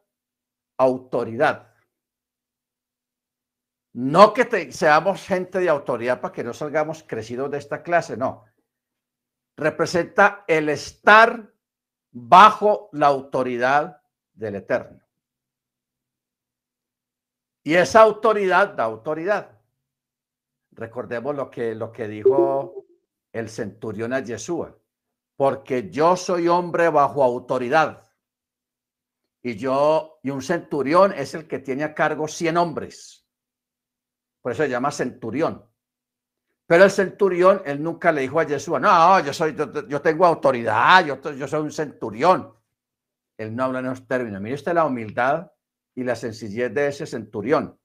[0.77, 1.73] autoridad.
[3.95, 8.45] No que seamos gente de autoridad para que no salgamos crecidos de esta clase, no.
[9.57, 11.53] Representa el estar
[12.11, 14.01] bajo la autoridad
[14.33, 15.02] del Eterno.
[17.63, 19.57] Y esa autoridad da autoridad.
[20.71, 22.85] Recordemos lo que, lo que dijo
[23.31, 24.77] el centurión a Yeshua,
[25.35, 28.03] porque yo soy hombre bajo autoridad.
[29.41, 33.25] Y yo, y un centurión es el que tiene a cargo 100 hombres.
[34.41, 35.65] Por eso se llama centurión.
[36.65, 41.05] Pero el centurión, él nunca le dijo a Yeshua, no, yo soy, yo, tengo autoridad,
[41.05, 42.53] yo, yo soy un centurión.
[43.37, 44.41] Él no habla en esos términos.
[44.41, 45.52] Mire usted la humildad
[45.95, 47.79] y la sencillez de ese centurión.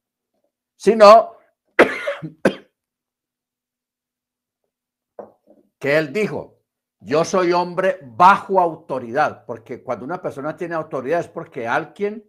[0.76, 1.36] Sino
[5.78, 6.58] que él dijo,
[7.00, 12.28] yo soy hombre bajo autoridad, porque cuando una persona tiene autoridad es porque alguien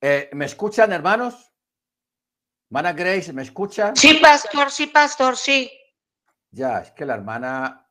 [0.00, 1.52] eh, ¿Me escuchan, hermanos?
[2.70, 3.96] Hermana Grace, ¿me escuchan?
[3.96, 5.70] Sí, pastor, sí, pastor, sí.
[6.50, 7.87] Ya, es que la hermana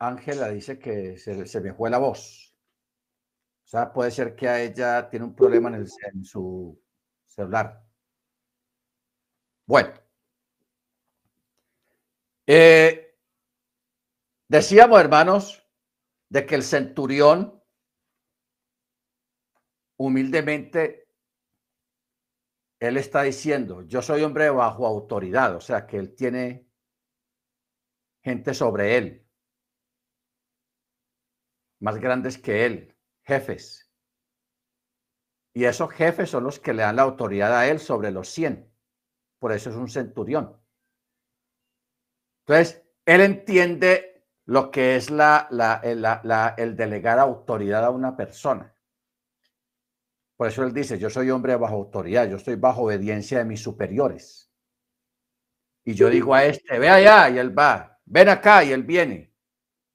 [0.00, 2.54] Ángela dice que se, se me fue la voz.
[3.64, 6.82] O sea, puede ser que a ella tiene un problema en, el, su
[7.26, 7.84] celular.
[9.66, 9.92] Bueno.
[12.46, 13.16] Eh,
[14.48, 15.62] decíamos, hermanos,
[16.30, 17.62] de que el centurión
[19.98, 21.08] humildemente,
[22.80, 26.66] él está diciendo, yo soy hombre bajo autoridad, o sea, que él tiene
[28.22, 29.29] gente sobre él,
[31.80, 33.90] más grandes que él, jefes.
[35.52, 38.70] Y esos jefes son los que le dan la autoridad a él sobre los 100.
[39.38, 40.56] Por eso es un centurión.
[42.46, 45.48] Entonces, él entiende lo que es la,
[46.56, 48.74] el delegar autoridad a una persona.
[50.36, 53.62] Por eso él dice, yo soy hombre bajo autoridad, yo estoy bajo obediencia de mis
[53.62, 54.50] superiores.
[55.84, 59.29] Y yo digo a este, ve allá, y él va, ven acá, y él viene.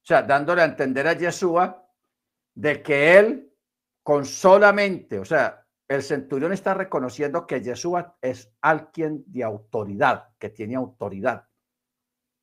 [0.06, 1.84] O sea, dándole a entender a Yeshua
[2.54, 3.52] de que él
[4.04, 10.52] con solamente, o sea, el centurión está reconociendo que Yeshua es alguien de autoridad, que
[10.52, 11.48] tiene autoridad.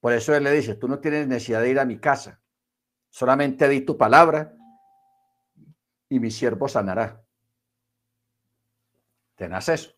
[0.01, 2.41] Por eso él le dice, tú no tienes necesidad de ir a mi casa,
[3.11, 4.57] solamente di tu palabra
[6.09, 7.25] y mi siervo sanará.
[9.37, 9.93] Tenás eso.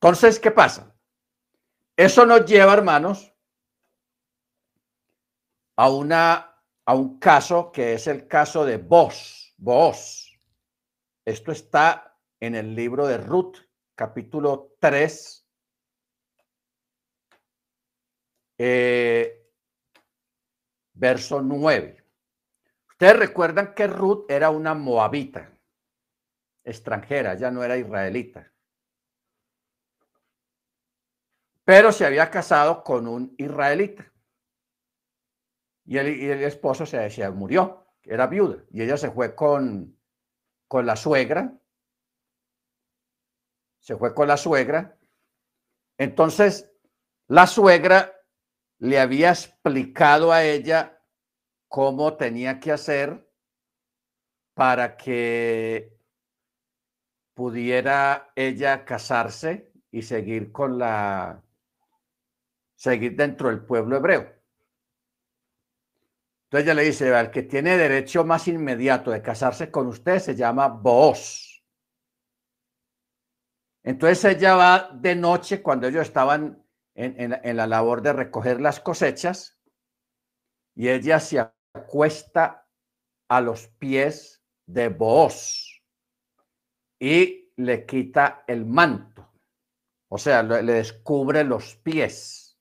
[0.00, 0.96] Entonces, ¿qué pasa?
[1.98, 3.34] Eso nos lleva, hermanos,
[5.76, 6.51] a, una,
[6.84, 10.40] a un caso que es el caso de vos, vos.
[11.24, 13.58] Esto está en el libro de Ruth,
[13.94, 15.48] capítulo 3,
[18.58, 19.48] eh,
[20.94, 22.04] verso 9.
[22.88, 25.52] Ustedes recuerdan que Ruth era una moabita,
[26.64, 28.52] extranjera, ya no era israelita.
[31.64, 34.11] Pero se había casado con un israelita.
[35.92, 38.64] Y el, esposo se, se, murió, era viuda.
[38.70, 39.96] Y ella se fue con,
[40.68, 41.58] con la suegra
[43.82, 44.96] se fue con la suegra.
[45.98, 46.72] Entonces,
[47.26, 48.12] la suegra
[48.78, 51.02] le había explicado a ella
[51.68, 53.28] cómo tenía que hacer
[54.54, 55.98] para que
[57.34, 61.42] pudiera ella casarse y seguir con la
[62.76, 64.32] seguir dentro del pueblo hebreo.
[66.52, 70.36] Entonces ella le dice, el que tiene derecho más inmediato de casarse con usted se
[70.36, 71.64] llama Boaz.
[73.82, 76.62] Entonces ella va de noche cuando ellos estaban
[76.94, 79.58] en, la labor de recoger las cosechas
[80.76, 82.68] y ella se acuesta
[83.30, 85.82] a los pies de Booz
[87.00, 89.26] y le quita el manto.
[90.10, 92.60] O sea, le, descubre los pies.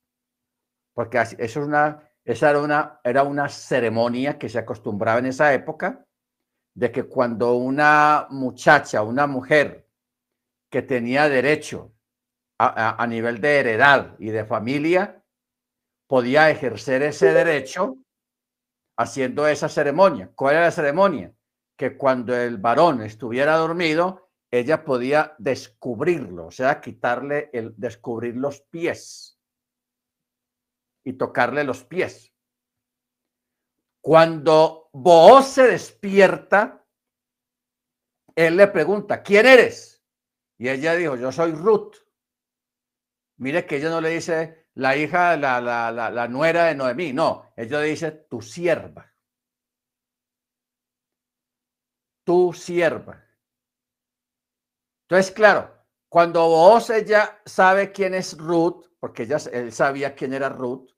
[0.93, 5.53] Porque eso es una, esa era una, era una ceremonia que se acostumbraba en esa
[5.53, 6.05] época
[6.73, 9.87] de que cuando una muchacha, una mujer,
[10.69, 11.91] que tenía derecho
[12.57, 15.21] a, nivel de heredad y de familia,
[16.07, 17.97] podía ejercer ese derecho
[18.95, 20.31] haciendo esa ceremonia.
[20.35, 21.33] ¿Cuál era la ceremonia?
[21.75, 28.61] Que cuando el varón estuviera dormido, ella podía descubrirlo, o sea, quitarle el descubrir los
[28.61, 29.40] pies
[31.03, 32.33] y tocarle los pies.
[34.01, 36.85] Cuando Booz se despierta,
[38.35, 40.03] él le pregunta, ¿quién eres?
[40.57, 41.95] Y ella dijo, yo soy Ruth.
[43.37, 47.13] Mire que ella no le dice, la hija, la, la, la, la nuera de Noemí.
[47.13, 49.11] No, ella dice tu sierva.
[52.23, 53.23] Tu sierva.
[55.03, 55.75] Entonces, claro,
[56.07, 60.91] cuando vos ella sabe quién es Ruth, porque ella, él sabía quién era Ruth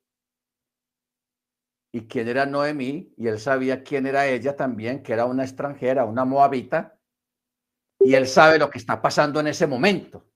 [1.93, 6.05] y quién era Noemí, y él sabía quién era ella también, que era una extranjera,
[6.05, 6.99] una moabita,
[7.99, 10.27] y él sabe lo que está pasando en ese momento.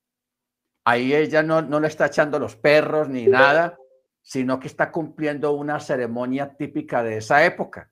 [0.86, 3.78] Ahí ella no, no le está echando los perros ni nada,
[4.22, 7.92] sino que está cumpliendo una ceremonia típica de esa época.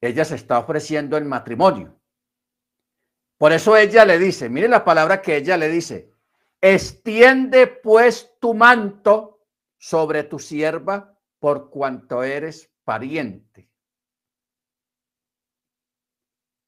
[0.00, 2.00] Ella se está ofreciendo en matrimonio.
[3.38, 6.15] Por eso ella le dice, mire la palabra que ella le dice,
[6.74, 9.46] extiende pues tu manto
[9.78, 13.70] sobre tu sierva por cuanto eres pariente.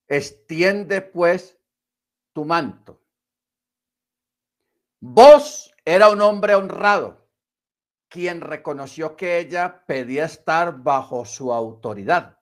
[0.07, 1.59] Extiende pues
[2.33, 3.01] tu manto.
[5.01, 7.27] Vos era un hombre honrado,
[8.07, 12.39] quien reconoció que ella pedía estar bajo su autoridad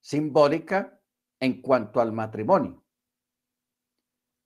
[0.00, 1.00] simbólica
[1.40, 2.84] en cuanto al matrimonio.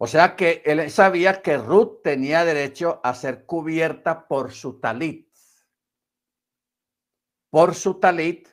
[0.04, 5.32] O sea que él sabía que Ruth tenía derecho a ser cubierta por su talit.
[7.50, 8.48] Por su talit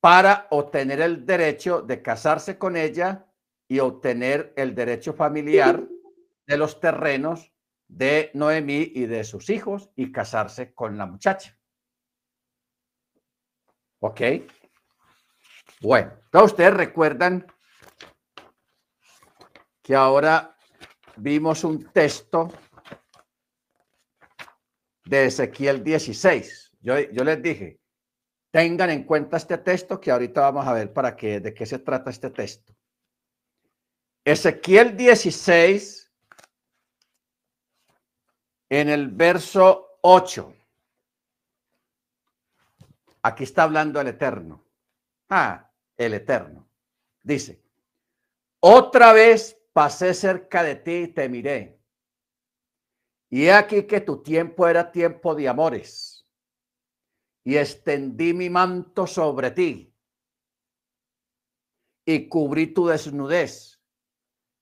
[0.00, 3.26] para obtener el derecho de casarse con ella
[3.68, 5.86] y obtener el derecho familiar
[6.46, 7.52] de los terrenos
[7.86, 11.54] de Noemí y de sus hijos y casarse con la muchacha.
[14.00, 14.22] ¿Ok?
[15.82, 17.46] Bueno, todos ustedes recuerdan
[19.88, 20.54] que ahora
[21.16, 22.52] vimos un texto
[25.06, 26.72] de Ezequiel 16.
[26.80, 27.80] Yo, yo les dije,
[28.50, 31.78] tengan en cuenta este texto que ahorita vamos a ver para qué, de qué se
[31.78, 32.74] trata este texto.
[34.22, 36.12] Ezequiel 16
[38.68, 40.54] en el verso 8.
[43.22, 44.66] Aquí está hablando el Eterno.
[45.30, 46.68] Ah, el Eterno.
[47.22, 47.62] Dice,
[48.60, 51.80] otra vez pasé cerca de ti y te miré.
[53.30, 56.28] Y he aquí que tu tiempo era tiempo de amores.
[57.44, 59.94] Y extendí mi manto sobre ti.
[62.04, 63.80] Y cubrí tu desnudez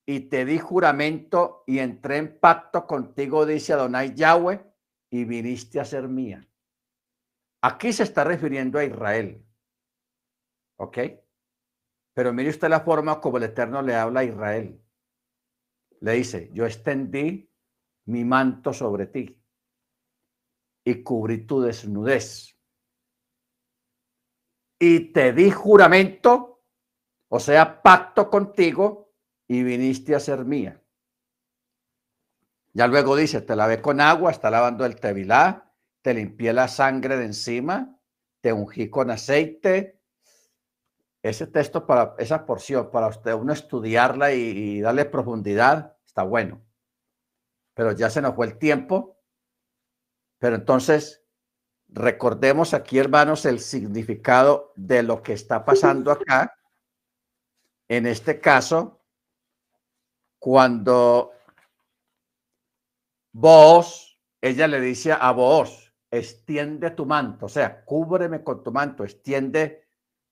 [0.05, 4.71] y te di juramento y entré en pacto contigo, dice Adonai Yahweh,
[5.09, 6.47] y viniste a ser mía.
[7.63, 9.43] Aquí se está refiriendo a Israel.
[10.77, 10.99] ¿Ok?
[12.13, 14.83] Pero mire usted la forma como el Eterno le habla a Israel.
[16.01, 17.51] Le dice, yo extendí
[18.07, 19.43] mi manto sobre ti
[20.85, 22.57] y cubrí tu desnudez.
[24.79, 26.65] Y te di juramento,
[27.29, 29.07] o sea, pacto contigo,
[29.49, 30.83] y viniste a ser mía.
[32.73, 37.17] Ya luego dice, te lavé con agua, está lavando el tevilá, te limpié la sangre
[37.17, 37.99] de encima,
[38.41, 39.96] te ungí con aceite.
[41.27, 46.65] Ese texto para esa porción, para usted uno estudiarla y, darle profundidad, está bueno.
[47.75, 49.19] Pero ya se nos fue el tiempo.
[50.39, 51.25] Pero entonces,
[51.89, 56.57] recordemos aquí, hermanos, el significado de lo que está pasando acá.
[57.89, 59.03] En este caso,
[60.39, 61.33] cuando
[63.33, 69.03] vos, ella le dice a vos, extiende tu manto, o sea, cúbreme con tu manto,
[69.03, 69.86] extiende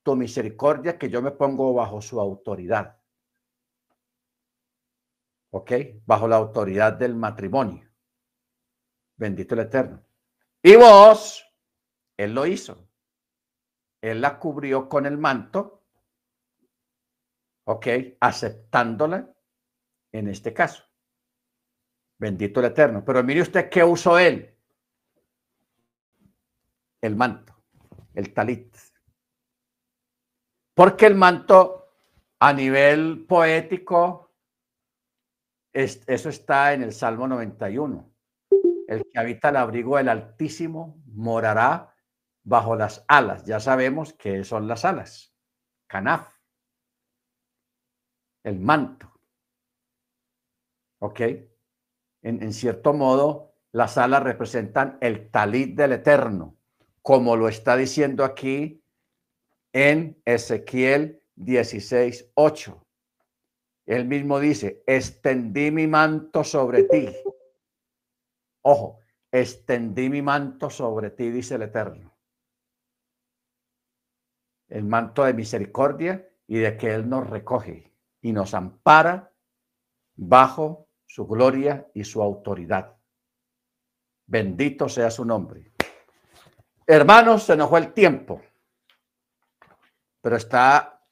[0.04, 3.00] tu misericordia que yo me pongo bajo su autoridad.
[5.50, 5.72] ¿Ok?
[6.04, 7.90] Bajo la autoridad del matrimonio.
[9.16, 10.04] Bendito el Eterno.
[10.62, 11.44] Y vos,
[12.16, 12.86] él lo hizo.
[14.02, 15.86] Él la cubrió con el manto.
[17.64, 17.86] ¿Ok?
[18.20, 19.34] Aceptándola
[20.12, 20.84] en este caso.
[22.18, 23.02] Bendito el Eterno.
[23.04, 24.54] Pero mire usted qué usó él.
[27.00, 27.54] El manto,
[28.14, 28.93] el talit.
[30.74, 31.92] Porque el manto
[32.40, 34.34] a nivel poético,
[35.72, 38.12] eso está en el Salmo 91.
[38.86, 41.94] El que habita el abrigo del Altísimo morará
[42.42, 43.44] bajo las alas.
[43.44, 45.34] Ya sabemos que son las alas.
[45.86, 46.28] Canaf.
[48.42, 49.10] El manto.
[50.98, 51.20] ¿Ok?
[52.22, 56.56] En, cierto modo, las alas representan el talit del Eterno,
[57.02, 58.83] como lo está diciendo aquí
[59.74, 62.86] en Ezequiel 16, 8.
[63.86, 67.08] Él mismo dice, extendí mi manto sobre ti.
[68.62, 72.16] Ojo, extendí mi manto sobre ti, dice el Eterno.
[74.68, 77.92] El manto de misericordia y de que Él nos recoge
[78.22, 79.32] y nos ampara
[80.14, 82.96] bajo su gloria y su autoridad.
[84.26, 85.72] Bendito sea su nombre.
[86.86, 88.40] Hermanos, se nos fue el tiempo,
[90.24, 91.02] pero está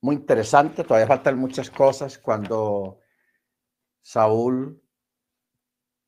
[0.00, 0.82] muy interesante.
[0.82, 2.16] Todavía faltan muchas cosas.
[2.16, 3.00] Cuando
[4.00, 4.82] Saúl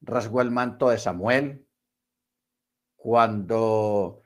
[0.01, 1.69] rasgó el manto de Samuel,
[2.97, 4.23] cuando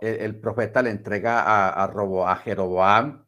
[0.00, 3.26] el, profeta le entrega a, a, a Jeroboam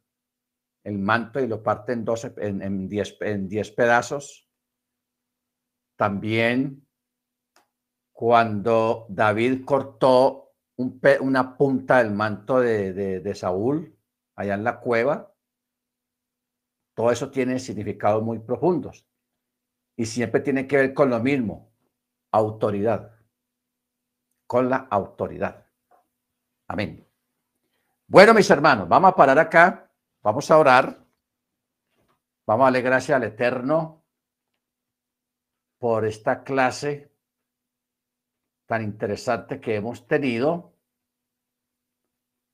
[0.84, 2.88] el manto y lo parte en, 12, en, en,
[3.22, 4.48] en diez pedazos.
[5.96, 6.86] También
[8.12, 10.47] cuando David cortó
[10.78, 13.96] un, una punta del manto de, de, de Saúl
[14.34, 15.34] allá en la cueva,
[16.94, 19.04] todo eso tiene significados muy profundos
[19.96, 21.72] y siempre tiene que ver con lo mismo,
[22.32, 23.16] autoridad,
[24.46, 25.66] con la autoridad.
[26.68, 27.04] Amén.
[28.06, 29.92] Bueno, mis hermanos, vamos a parar acá,
[30.22, 31.04] vamos a orar,
[32.46, 34.04] vamos a darle gracias al Eterno
[35.78, 37.12] por esta clase
[38.68, 40.74] tan interesante que hemos tenido.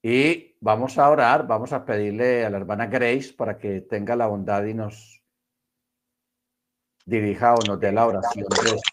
[0.00, 4.28] Y vamos a orar, vamos a pedirle a la hermana Grace para que tenga la
[4.28, 5.24] bondad y nos
[7.04, 8.70] dirija o nos dé la oración de